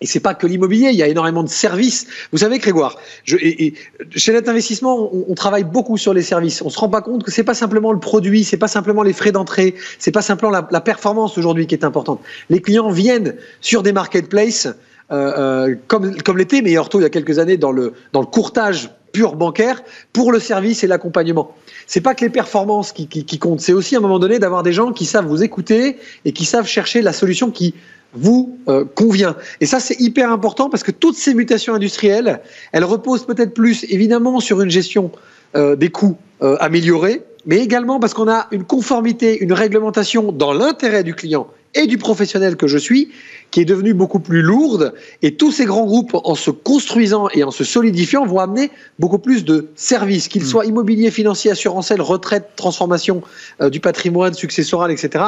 Et 0.00 0.06
c'est 0.06 0.20
pas 0.20 0.34
que 0.34 0.46
l'immobilier, 0.46 0.88
il 0.90 0.96
y 0.96 1.02
a 1.02 1.06
énormément 1.06 1.42
de 1.42 1.48
services. 1.48 2.06
Vous 2.32 2.38
savez, 2.38 2.58
Grégoire, 2.58 2.96
je, 3.24 3.36
et, 3.36 3.74
chez 4.16 4.32
Net 4.32 4.48
Investissement, 4.48 5.10
on, 5.12 5.34
travaille 5.34 5.64
beaucoup 5.64 5.96
sur 5.96 6.12
les 6.12 6.22
services. 6.22 6.62
On 6.62 6.68
se 6.68 6.78
rend 6.78 6.88
pas 6.88 7.00
compte 7.00 7.22
que 7.22 7.30
c'est 7.30 7.44
pas 7.44 7.54
simplement 7.54 7.92
le 7.92 8.00
produit, 8.00 8.44
c'est 8.44 8.56
pas 8.56 8.68
simplement 8.68 9.02
les 9.02 9.12
frais 9.12 9.32
d'entrée, 9.32 9.74
c'est 9.98 10.10
pas 10.10 10.22
simplement 10.22 10.50
la, 10.50 10.68
la 10.70 10.80
performance 10.80 11.38
aujourd'hui 11.38 11.66
qui 11.66 11.74
est 11.74 11.84
importante. 11.84 12.20
Les 12.50 12.60
clients 12.60 12.90
viennent 12.90 13.36
sur 13.60 13.82
des 13.82 13.92
marketplaces 13.92 14.68
euh, 15.12 15.68
euh, 15.68 15.74
comme, 15.86 16.16
comme 16.22 16.38
l'était 16.38 16.62
Meilleur 16.62 16.88
Taux 16.88 16.98
il 16.98 17.02
y 17.02 17.06
a 17.06 17.10
quelques 17.10 17.38
années 17.38 17.58
dans 17.58 17.72
le, 17.72 17.92
dans 18.12 18.20
le 18.20 18.26
courtage 18.26 18.90
pure 19.12 19.36
bancaire 19.36 19.82
pour 20.12 20.32
le 20.32 20.40
service 20.40 20.82
et 20.82 20.86
l'accompagnement. 20.86 21.54
C'est 21.86 22.00
pas 22.00 22.14
que 22.14 22.24
les 22.24 22.30
performances 22.30 22.90
qui, 22.90 23.06
qui 23.06 23.38
comptent, 23.38 23.60
c'est 23.60 23.74
aussi 23.74 23.94
à 23.94 23.98
un 23.98 24.00
moment 24.00 24.18
donné 24.18 24.38
d'avoir 24.38 24.62
des 24.62 24.72
gens 24.72 24.92
qui 24.92 25.04
savent 25.04 25.26
vous 25.26 25.42
écouter 25.42 25.98
et 26.24 26.32
qui 26.32 26.46
savent 26.46 26.66
chercher 26.66 27.02
la 27.02 27.12
solution 27.12 27.50
qui 27.50 27.74
vous 28.14 28.58
euh, 28.68 28.84
convient. 28.84 29.36
Et 29.60 29.66
ça, 29.66 29.80
c'est 29.80 30.00
hyper 30.00 30.30
important 30.30 30.70
parce 30.70 30.82
que 30.82 30.90
toutes 30.90 31.16
ces 31.16 31.34
mutations 31.34 31.74
industrielles, 31.74 32.40
elles 32.72 32.84
reposent 32.84 33.26
peut-être 33.26 33.54
plus 33.54 33.84
évidemment 33.90 34.40
sur 34.40 34.60
une 34.60 34.70
gestion 34.70 35.10
euh, 35.56 35.76
des 35.76 35.90
coûts 35.90 36.16
euh, 36.42 36.56
améliorée, 36.60 37.22
mais 37.46 37.58
également 37.58 38.00
parce 38.00 38.14
qu'on 38.14 38.28
a 38.28 38.46
une 38.52 38.64
conformité, 38.64 39.42
une 39.42 39.52
réglementation 39.52 40.32
dans 40.32 40.52
l'intérêt 40.52 41.02
du 41.02 41.14
client 41.14 41.48
et 41.74 41.86
du 41.88 41.98
professionnel 41.98 42.56
que 42.56 42.68
je 42.68 42.78
suis, 42.78 43.10
qui 43.50 43.60
est 43.60 43.64
devenue 43.64 43.94
beaucoup 43.94 44.20
plus 44.20 44.42
lourde. 44.42 44.94
Et 45.22 45.34
tous 45.34 45.50
ces 45.50 45.64
grands 45.64 45.86
groupes, 45.86 46.14
en 46.14 46.36
se 46.36 46.50
construisant 46.50 47.28
et 47.34 47.42
en 47.42 47.50
se 47.50 47.64
solidifiant, 47.64 48.24
vont 48.26 48.38
amener 48.38 48.70
beaucoup 49.00 49.18
plus 49.18 49.44
de 49.44 49.68
services, 49.74 50.28
qu'ils 50.28 50.42
mmh. 50.42 50.46
soient 50.46 50.66
immobilier, 50.66 51.10
financier, 51.10 51.50
assurantiel, 51.50 52.00
retraite, 52.00 52.50
transformation 52.54 53.22
du 53.72 53.80
patrimoine 53.80 54.34
successoral, 54.34 54.92
etc. 54.92 55.24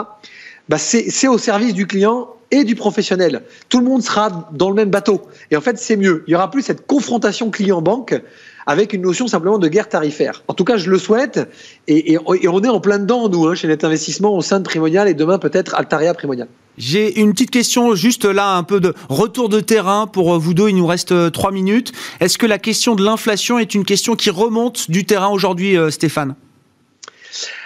Bah 0.68 0.78
c'est 0.78 1.28
au 1.28 1.38
service 1.38 1.74
du 1.74 1.86
client 1.86 2.28
et 2.50 2.64
du 2.64 2.74
professionnel. 2.74 3.42
Tout 3.68 3.80
le 3.80 3.84
monde 3.84 4.02
sera 4.02 4.48
dans 4.52 4.68
le 4.68 4.74
même 4.74 4.90
bateau. 4.90 5.22
Et 5.50 5.56
en 5.56 5.60
fait, 5.60 5.78
c'est 5.78 5.96
mieux. 5.96 6.24
Il 6.26 6.32
y 6.32 6.34
aura 6.34 6.50
plus 6.50 6.62
cette 6.62 6.86
confrontation 6.86 7.50
client-banque 7.50 8.20
avec 8.66 8.92
une 8.92 9.02
notion 9.02 9.28
simplement 9.28 9.58
de 9.58 9.68
guerre 9.68 9.88
tarifaire. 9.88 10.42
En 10.48 10.54
tout 10.54 10.64
cas, 10.64 10.76
je 10.76 10.90
le 10.90 10.98
souhaite. 10.98 11.48
Et, 11.86 12.18
on 12.26 12.34
est 12.34 12.68
en 12.68 12.80
plein 12.80 12.98
dedans, 12.98 13.28
nous, 13.28 13.46
hein, 13.46 13.54
chez 13.54 13.68
Net 13.68 13.84
Investissement, 13.84 14.36
au 14.36 14.42
sein 14.42 14.58
de 14.58 14.64
Primonial 14.64 15.08
et 15.08 15.14
demain 15.14 15.38
peut-être 15.38 15.74
Altaria 15.74 16.14
Primonial. 16.14 16.48
J'ai 16.76 17.20
une 17.20 17.32
petite 17.32 17.50
question, 17.50 17.94
juste 17.94 18.26
là, 18.26 18.56
un 18.56 18.62
peu 18.62 18.80
de 18.80 18.92
retour 19.08 19.48
de 19.48 19.60
terrain 19.60 20.06
pour 20.06 20.38
vous 20.38 20.52
deux. 20.52 20.68
Il 20.68 20.76
nous 20.76 20.86
reste 20.86 21.12
euh, 21.12 21.30
trois 21.30 21.50
minutes. 21.50 21.92
Est-ce 22.20 22.36
que 22.36 22.44
la 22.44 22.58
question 22.58 22.94
de 22.94 23.02
l'inflation 23.02 23.58
est 23.58 23.74
une 23.74 23.84
question 23.84 24.14
qui 24.14 24.28
remonte 24.28 24.90
du 24.90 25.06
terrain 25.06 25.28
aujourd'hui, 25.28 25.78
euh, 25.78 25.90
Stéphane? 25.90 26.34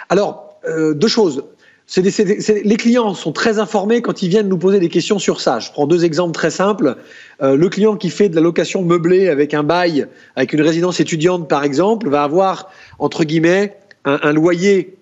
Alors, 0.07 0.55
euh, 0.65 0.93
deux 0.93 1.07
choses 1.07 1.43
les 1.97 2.77
clients 2.77 3.13
sont 3.13 3.31
très 3.31 3.59
informés 3.59 4.01
quand 4.01 4.21
ils 4.21 4.29
viennent 4.29 4.47
nous 4.47 4.57
poser 4.57 4.79
des 4.79 4.89
questions 4.89 5.19
sur 5.19 5.41
ça. 5.41 5.59
Je 5.59 5.71
prends 5.71 5.87
deux 5.87 6.05
exemples 6.05 6.33
très 6.33 6.51
simples. 6.51 6.97
Euh, 7.41 7.55
le 7.55 7.69
client 7.69 7.97
qui 7.97 8.09
fait 8.09 8.29
de 8.29 8.35
la 8.35 8.41
location 8.41 8.81
meublée 8.81 9.27
avec 9.27 9.53
un 9.53 9.63
bail, 9.63 10.07
avec 10.35 10.53
une 10.53 10.61
résidence 10.61 10.99
étudiante 10.99 11.49
par 11.49 11.63
exemple, 11.63 12.09
va 12.09 12.23
avoir 12.23 12.69
entre 12.99 13.23
guillemets 13.23 13.77
un 14.03 14.33
loyer 14.33 14.97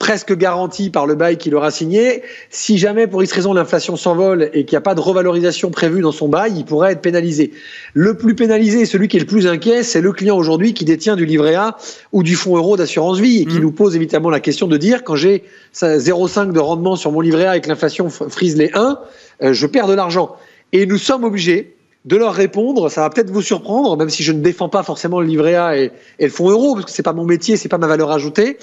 presque 0.00 0.34
garanti 0.34 0.88
par 0.88 1.06
le 1.06 1.14
bail 1.14 1.36
qu'il 1.36 1.54
aura 1.54 1.70
signé. 1.70 2.22
Si 2.48 2.78
jamais, 2.78 3.06
pour 3.06 3.22
X 3.22 3.30
raison, 3.32 3.52
l'inflation 3.52 3.96
s'envole 3.96 4.50
et 4.54 4.64
qu'il 4.64 4.74
n'y 4.74 4.78
a 4.78 4.80
pas 4.80 4.94
de 4.94 5.00
revalorisation 5.00 5.70
prévue 5.70 6.00
dans 6.00 6.10
son 6.10 6.26
bail, 6.26 6.54
il 6.56 6.64
pourrait 6.64 6.92
être 6.92 7.02
pénalisé. 7.02 7.52
Le 7.92 8.16
plus 8.16 8.34
pénalisé, 8.34 8.86
celui 8.86 9.08
qui 9.08 9.18
est 9.18 9.20
le 9.20 9.26
plus 9.26 9.46
inquiet, 9.46 9.82
c'est 9.82 10.00
le 10.00 10.10
client 10.12 10.38
aujourd'hui 10.38 10.72
qui 10.72 10.86
détient 10.86 11.16
du 11.16 11.26
livret 11.26 11.54
A 11.54 11.76
ou 12.12 12.22
du 12.22 12.34
fonds 12.34 12.56
euro 12.56 12.78
d'assurance 12.78 13.20
vie 13.20 13.42
et 13.42 13.44
qui 13.44 13.58
mmh. 13.58 13.60
nous 13.60 13.72
pose 13.72 13.94
évidemment 13.94 14.30
la 14.30 14.40
question 14.40 14.66
de 14.68 14.78
dire 14.78 15.04
quand 15.04 15.16
j'ai 15.16 15.44
0,5 15.74 16.50
de 16.52 16.58
rendement 16.58 16.96
sur 16.96 17.12
mon 17.12 17.20
livret 17.20 17.44
A 17.44 17.58
et 17.58 17.60
que 17.60 17.68
l'inflation 17.68 18.08
frise 18.08 18.56
les 18.56 18.70
1, 18.72 18.98
euh, 19.42 19.52
je 19.52 19.66
perds 19.66 19.86
de 19.86 19.94
l'argent. 19.94 20.34
Et 20.72 20.86
nous 20.86 20.98
sommes 20.98 21.24
obligés 21.24 21.76
de 22.06 22.16
leur 22.16 22.32
répondre. 22.32 22.88
Ça 22.88 23.02
va 23.02 23.10
peut-être 23.10 23.30
vous 23.30 23.42
surprendre, 23.42 23.98
même 23.98 24.08
si 24.08 24.22
je 24.22 24.32
ne 24.32 24.40
défends 24.40 24.70
pas 24.70 24.82
forcément 24.82 25.20
le 25.20 25.26
livret 25.26 25.56
A 25.56 25.76
et, 25.76 25.92
et 26.18 26.24
le 26.24 26.30
fonds 26.30 26.48
euro, 26.48 26.72
parce 26.72 26.86
que 26.86 26.90
c'est 26.90 27.02
pas 27.02 27.12
mon 27.12 27.26
métier, 27.26 27.58
c'est 27.58 27.68
pas 27.68 27.76
ma 27.76 27.86
valeur 27.86 28.10
ajoutée 28.10 28.56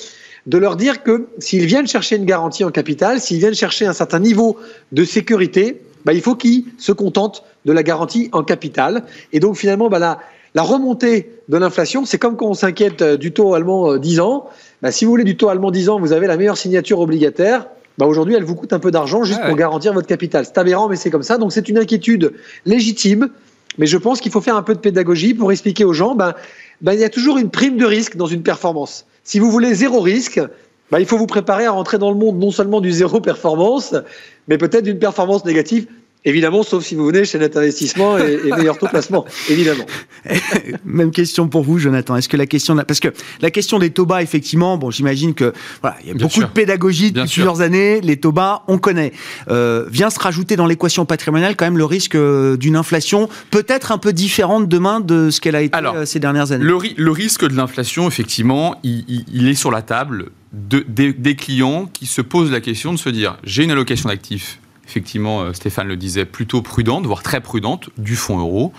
de 0.48 0.58
leur 0.58 0.78
dire 0.78 1.04
que 1.04 1.28
s'ils 1.40 1.66
viennent 1.66 1.88
chercher 1.88 2.16
une 2.16 2.26
garantie 2.26 2.64
en 2.64 2.72
capital, 2.72 3.20
s'ils 3.20 3.38
viennent 3.38 3.54
chercher 3.54 3.86
un 3.86 3.94
certain 3.94 4.20
niveau 4.20 4.58
de 4.94 5.04
sécurité, 5.04 5.82
bah, 6.06 6.14
il 6.14 6.22
faut 6.22 6.36
qu'ils 6.36 6.66
se 6.78 6.94
contentent 6.94 7.44
de 7.66 7.74
la 7.74 7.84
garantie 7.84 8.30
en 8.32 8.44
capital. 8.44 9.04
Et 9.34 9.40
donc 9.40 9.58
finalement, 9.58 9.90
bah, 9.90 10.00
la, 10.00 10.20
la 10.56 10.62
remontée 10.64 11.30
de 11.50 11.58
l'inflation, 11.58 12.06
c'est 12.06 12.18
comme 12.18 12.38
quand 12.38 12.48
on 12.48 12.54
s'inquiète 12.54 13.02
euh, 13.02 13.18
du 13.18 13.34
taux 13.34 13.54
allemand 13.54 13.98
10 13.98 14.20
euh, 14.20 14.24
ans. 14.24 14.50
Bah, 14.82 14.92
si 14.92 15.04
vous 15.04 15.12
voulez 15.12 15.26
du 15.26 15.36
taux 15.36 15.50
allemand 15.50 15.70
10 15.70 15.90
ans, 15.90 16.00
vous 16.00 16.14
avez 16.14 16.28
la 16.28 16.38
meilleure 16.38 16.58
signature 16.58 17.02
obligataire. 17.02 17.68
Bah 17.98 18.06
aujourd'hui, 18.06 18.36
elle 18.36 18.44
vous 18.44 18.56
coûte 18.56 18.74
un 18.74 18.80
peu 18.80 18.92
d'argent 18.92 19.24
juste 19.24 19.42
pour 19.44 19.56
garantir 19.56 19.92
votre 19.92 20.08
capital. 20.08 20.46
C'est 20.46 20.58
aberrant, 20.60 20.88
mais 20.88 20.96
c'est 20.96 21.10
comme 21.10 21.24
ça. 21.24 21.38
Donc 21.38 21.52
c'est 21.52 21.68
une 21.68 21.80
inquiétude 21.80 22.34
légitime. 22.66 23.30
Mais 23.80 23.86
je 23.86 23.98
pense 23.98 24.22
qu'il 24.22 24.32
faut 24.32 24.42
faire 24.42 24.56
un 24.56 24.64
peu 24.64 24.74
de 24.74 24.80
pédagogie 24.80 25.34
pour 25.34 25.52
expliquer 25.52 25.84
aux 25.84 25.94
gens, 25.94 26.16
ben, 26.16 26.34
ben, 26.82 26.94
il 26.94 27.00
y 27.00 27.04
a 27.04 27.10
toujours 27.10 27.38
une 27.38 27.50
prime 27.50 27.78
de 27.78 27.86
risque 27.86 28.16
dans 28.16 28.28
une 28.28 28.44
performance. 28.44 29.06
Si 29.24 29.40
vous 29.40 29.52
voulez 29.52 29.74
zéro 29.74 30.00
risque, 30.00 30.40
ben, 30.92 31.00
il 31.00 31.06
faut 31.06 31.18
vous 31.18 31.28
préparer 31.28 31.66
à 31.66 31.72
rentrer 31.72 31.98
dans 31.98 32.12
le 32.12 32.18
monde 32.18 32.40
non 32.40 32.52
seulement 32.52 32.82
du 32.82 32.92
zéro 32.92 33.20
performance, 33.20 33.96
mais 34.48 34.58
peut-être 34.58 34.84
d'une 34.84 35.00
performance 35.00 35.44
négative. 35.46 35.88
Évidemment, 36.28 36.62
sauf 36.62 36.84
si 36.84 36.94
vous 36.96 37.06
venez 37.06 37.24
chez 37.24 37.40
Net 37.40 37.56
Investissement 37.56 38.18
et, 38.18 38.40
et 38.46 38.52
meilleur 38.52 38.78
taux 38.78 38.88
placement, 38.88 39.24
évidemment. 39.50 39.86
Même 40.84 41.12
question 41.12 41.48
pour 41.48 41.64
vous, 41.64 41.80
Jonathan. 41.80 42.18
Est-ce 42.18 42.28
que 42.28 42.36
la 42.36 42.46
question, 42.46 42.76
parce 42.76 43.00
que 43.00 43.08
la 43.40 43.50
question 43.50 43.80
des 43.80 43.92
taux 43.92 44.06
bas, 44.06 44.22
effectivement, 44.22 44.78
bon, 44.78 44.92
j'imagine 44.92 45.34
que 45.34 45.54
voilà, 45.82 45.96
il 46.04 46.10
y 46.10 46.12
a 46.12 46.16
beaucoup 46.16 46.42
de 46.42 46.46
pédagogie 46.48 47.14
depuis 47.14 47.32
plusieurs 47.32 47.62
années. 47.62 48.02
Les 48.02 48.18
taux 48.18 48.34
bas, 48.34 48.64
on 48.68 48.78
connaît. 48.78 49.14
Euh, 49.50 49.86
vient 49.90 50.10
se 50.10 50.20
rajouter 50.20 50.58
dans 50.58 50.66
l'équation 50.66 51.06
patrimoniale 51.06 51.56
quand 51.56 51.64
même 51.64 51.78
le 51.78 51.86
risque 51.86 52.16
euh, 52.16 52.58
d'une 52.58 52.76
inflation 52.76 53.30
peut-être 53.50 53.94
un 53.94 53.98
peu 53.98 54.12
différente 54.12 54.68
demain 54.68 55.00
de 55.00 55.30
ce 55.30 55.40
qu'elle 55.40 55.56
a 55.56 55.62
été 55.62 55.78
euh, 55.78 56.06
ces 56.06 56.20
dernières 56.20 56.52
années. 56.52 56.66
Le, 56.66 56.78
le 56.98 57.12
risque 57.12 57.48
de 57.48 57.56
l'inflation, 57.56 58.06
effectivement, 58.06 58.76
il, 58.84 59.24
il, 59.32 59.48
est 59.48 59.56
sur 59.56 59.72
la 59.72 59.82
table 59.82 60.32
de, 60.52 60.84
des, 60.86 61.14
des 61.14 61.36
clients 61.38 61.90
qui 61.94 62.06
se 62.06 62.20
posent 62.20 62.52
la 62.52 62.60
question 62.60 62.92
de 62.92 63.00
se 63.00 63.08
dire 63.08 63.38
j'ai 63.46 63.64
une 63.64 63.72
allocation 63.72 64.10
d'actifs 64.10 64.60
effectivement, 64.88 65.42
euh, 65.42 65.54
Stéphane 65.54 65.88
le 65.88 65.98
disait, 65.98 66.26
plutôt 66.26 66.62
prudente, 66.62 67.06
voire 67.06 67.22
très 67.22 67.42
prudente, 67.42 67.90
du 67.98 68.16
fonds 68.16 68.40
euro, 68.40 68.74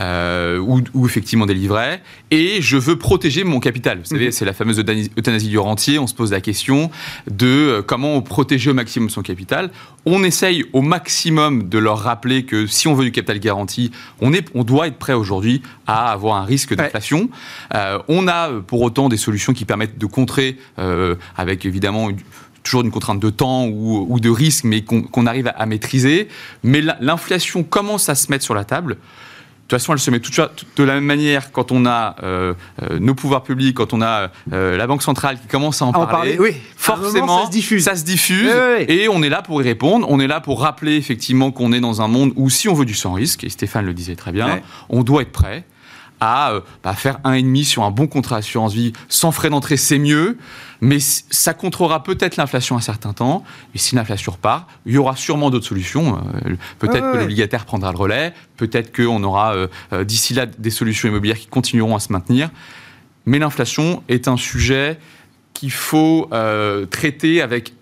euh, 0.00 0.58
ou, 0.58 1.06
effectivement 1.06 1.46
des 1.46 1.54
livrets, 1.54 2.02
et 2.30 2.60
je 2.60 2.76
veux 2.76 2.96
protéger 2.96 3.42
mon 3.44 3.60
capital. 3.60 3.98
Vous 3.98 4.04
savez, 4.04 4.26
mhm. 4.26 4.32
c'est 4.32 4.44
la 4.44 4.52
fameuse 4.52 4.78
euthanasie 4.78 5.48
du 5.48 5.58
rentier, 5.58 5.98
on 5.98 6.06
se 6.06 6.14
pose 6.14 6.32
la 6.32 6.40
question 6.40 6.90
de 7.30 7.46
euh, 7.46 7.82
comment 7.82 8.20
protéger 8.20 8.70
au 8.70 8.74
maximum 8.74 9.08
son 9.08 9.22
capital. 9.22 9.70
On 10.04 10.22
essaye 10.22 10.64
au 10.72 10.82
maximum 10.82 11.68
de 11.68 11.78
leur 11.78 11.98
rappeler 11.98 12.44
que 12.44 12.66
si 12.66 12.86
on 12.86 12.94
veut 12.94 13.04
du 13.04 13.12
capital 13.12 13.38
garanti, 13.38 13.90
on, 14.20 14.32
est, 14.32 14.48
on 14.54 14.62
doit 14.62 14.88
être 14.88 14.98
prêt 14.98 15.14
aujourd'hui 15.14 15.62
à 15.86 16.12
avoir 16.12 16.36
un 16.36 16.44
risque 16.44 16.74
d'inflation. 16.74 17.30
on 18.08 18.28
a 18.28 18.50
pour 18.66 18.82
autant 18.82 19.08
des 19.08 19.16
solutions 19.16 19.52
qui 19.52 19.64
permettent 19.64 19.98
de 19.98 20.06
contrer, 20.06 20.58
avec 21.36 21.64
évidemment 21.64 22.10
toujours 22.66 22.82
une 22.82 22.90
contrainte 22.90 23.20
de 23.20 23.30
temps 23.30 23.66
ou, 23.66 24.20
de 24.20 24.30
risque, 24.30 24.64
mais 24.64 24.82
qu'on 24.82 25.26
arrive 25.26 25.50
à, 25.56 25.66
maîtriser. 25.66 26.28
Mais 26.62 26.82
l'inflation 27.00 27.62
commence 27.62 28.08
à 28.08 28.14
se 28.14 28.30
mettre 28.30 28.44
sur 28.44 28.54
la 28.54 28.64
table. 28.64 28.94
De 28.94 29.70
toute 29.70 29.80
façon, 29.80 29.94
elle 29.94 29.98
se 29.98 30.12
met 30.12 30.20
toute, 30.20 30.66
de 30.76 30.84
la 30.84 30.94
même 30.94 31.04
manière 31.04 31.50
quand 31.50 31.72
on 31.72 31.86
a 31.86 32.14
euh, 32.22 32.54
euh, 32.82 33.00
nos 33.00 33.16
pouvoirs 33.16 33.42
publics, 33.42 33.74
quand 33.74 33.92
on 33.94 34.00
a 34.00 34.30
euh, 34.52 34.76
la 34.76 34.86
Banque 34.86 35.02
centrale 35.02 35.40
qui 35.40 35.48
commence 35.48 35.82
à 35.82 35.86
en, 35.86 35.92
parler. 36.06 36.36
oui. 36.38 36.52
Forcément, 36.76 37.40
ça 37.40 37.46
se 37.46 37.50
diffuse. 37.50 37.82
Ça 37.82 37.96
se 37.96 38.04
diffuse 38.04 38.52
et 38.86 39.08
on 39.08 39.24
est 39.24 39.28
là 39.28 39.42
pour 39.42 39.60
y 39.60 39.64
répondre. 39.64 40.06
On 40.08 40.20
est 40.20 40.28
là 40.28 40.40
pour 40.40 40.60
rappeler 40.60 40.94
effectivement 40.94 41.50
qu'on 41.50 41.72
est 41.72 41.80
dans 41.80 42.00
un 42.00 42.06
monde 42.06 42.32
où 42.36 42.48
si 42.48 42.68
on 42.68 42.74
veut 42.74 42.84
du 42.84 42.94
sans 42.94 43.14
risque, 43.14 43.42
et 43.42 43.48
Stéphane 43.48 43.86
le 43.86 43.94
disait 43.94 44.14
très 44.14 44.30
bien, 44.30 44.60
on 44.88 45.02
doit 45.02 45.22
être 45.22 45.32
prêt 45.32 45.64
à 46.20 46.52
euh, 46.52 46.60
bah, 46.82 46.94
faire 46.94 47.18
un 47.24 47.32
et 47.32 47.42
demi 47.42 47.64
sur 47.64 47.82
un 47.82 47.90
bon 47.90 48.06
contrat 48.06 48.36
assurance 48.36 48.72
vie 48.72 48.92
sans 49.08 49.32
frais 49.32 49.50
d'entrée, 49.50 49.76
c'est 49.76 49.98
mieux. 49.98 50.38
Mais 50.80 50.98
ça 51.00 51.54
contrera 51.54 52.02
peut-être 52.02 52.36
l'inflation 52.36 52.76
un 52.76 52.80
certain 52.80 53.14
temps. 53.14 53.44
Et 53.74 53.78
si 53.78 53.94
l'inflation 53.94 54.32
repart, 54.32 54.68
il 54.84 54.92
y 54.94 54.98
aura 54.98 55.16
sûrement 55.16 55.48
d'autres 55.48 55.66
solutions. 55.66 56.18
Euh, 56.44 56.56
peut-être 56.78 57.12
que 57.12 57.16
l'obligataire 57.16 57.64
prendra 57.64 57.92
le 57.92 57.98
relais. 57.98 58.34
Peut-être 58.56 58.94
qu'on 58.94 59.22
aura 59.22 59.54
euh, 59.54 60.04
d'ici 60.04 60.34
là 60.34 60.44
des 60.44 60.70
solutions 60.70 61.08
immobilières 61.08 61.38
qui 61.38 61.46
continueront 61.46 61.96
à 61.96 62.00
se 62.00 62.12
maintenir. 62.12 62.50
Mais 63.24 63.38
l'inflation 63.38 64.02
est 64.08 64.28
un 64.28 64.36
sujet 64.36 64.98
qu'il 65.54 65.72
faut 65.72 66.28
traiter 66.90 67.40
avec 67.40 67.72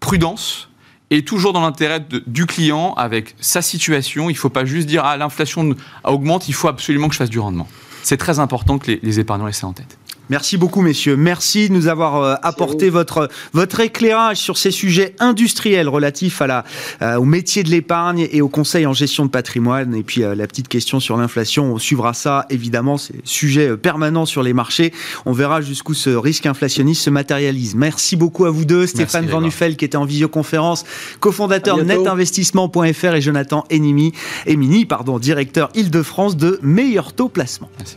prudence 0.00 0.68
et 1.12 1.22
toujours 1.22 1.52
dans 1.52 1.60
l'intérêt 1.60 2.02
du 2.26 2.46
client 2.46 2.94
avec 2.94 3.36
sa 3.38 3.60
situation. 3.60 4.30
Il 4.30 4.32
ne 4.32 4.38
faut 4.38 4.48
pas 4.48 4.64
juste 4.64 4.88
dire 4.88 5.04
ah 5.04 5.18
l'inflation 5.18 5.74
augmente, 6.04 6.48
il 6.48 6.54
faut 6.54 6.68
absolument 6.68 7.08
que 7.08 7.12
je 7.12 7.18
fasse 7.18 7.30
du 7.30 7.38
rendement. 7.38 7.68
C'est 8.02 8.16
très 8.16 8.38
important 8.38 8.78
que 8.78 8.92
les, 8.92 9.00
les 9.02 9.20
épargnants 9.20 9.44
laissent 9.44 9.58
ça 9.58 9.66
en 9.66 9.74
tête. 9.74 9.98
Merci 10.30 10.56
beaucoup, 10.56 10.80
messieurs. 10.80 11.16
Merci 11.16 11.68
de 11.68 11.74
nous 11.74 11.88
avoir 11.88 12.22
euh, 12.22 12.34
apporté 12.42 12.90
votre, 12.90 13.28
votre 13.52 13.80
éclairage 13.80 14.38
sur 14.38 14.56
ces 14.56 14.70
sujets 14.70 15.14
industriels 15.18 15.88
relatifs 15.88 16.40
à 16.40 16.46
la, 16.46 16.64
euh, 17.02 17.16
au 17.16 17.24
métier 17.24 17.62
de 17.62 17.70
l'épargne 17.70 18.28
et 18.30 18.40
au 18.40 18.48
conseil 18.48 18.86
en 18.86 18.92
gestion 18.92 19.26
de 19.26 19.30
patrimoine. 19.30 19.94
Et 19.94 20.02
puis, 20.02 20.22
euh, 20.22 20.34
la 20.34 20.46
petite 20.46 20.68
question 20.68 21.00
sur 21.00 21.16
l'inflation, 21.16 21.74
on 21.74 21.78
suivra 21.78 22.14
ça, 22.14 22.46
évidemment. 22.50 22.98
C'est 22.98 23.14
sujet 23.24 23.76
permanent 23.76 24.24
sur 24.24 24.42
les 24.42 24.52
marchés. 24.52 24.92
On 25.26 25.32
verra 25.32 25.60
jusqu'où 25.60 25.92
ce 25.92 26.10
risque 26.10 26.46
inflationniste 26.46 27.02
se 27.02 27.10
matérialise. 27.10 27.74
Merci 27.74 28.16
beaucoup 28.16 28.44
à 28.44 28.50
vous 28.50 28.64
deux. 28.64 28.86
Stéphane 28.86 29.26
Van 29.26 29.40
Nuffel, 29.40 29.76
qui 29.76 29.84
était 29.84 29.96
en 29.96 30.04
visioconférence, 30.04 30.84
cofondateur 31.20 31.76
de 31.76 31.82
netinvestissement.fr 31.82 33.14
et 33.14 33.20
Jonathan 33.20 33.64
Enimi, 33.70 34.12
Emini, 34.46 34.86
pardon, 34.86 35.18
directeur 35.18 35.70
Île-de-France 35.74 36.36
de 36.36 36.58
Meilleur 36.62 37.12
Taux 37.12 37.28
Placement. 37.28 37.70
Merci, 37.78 37.96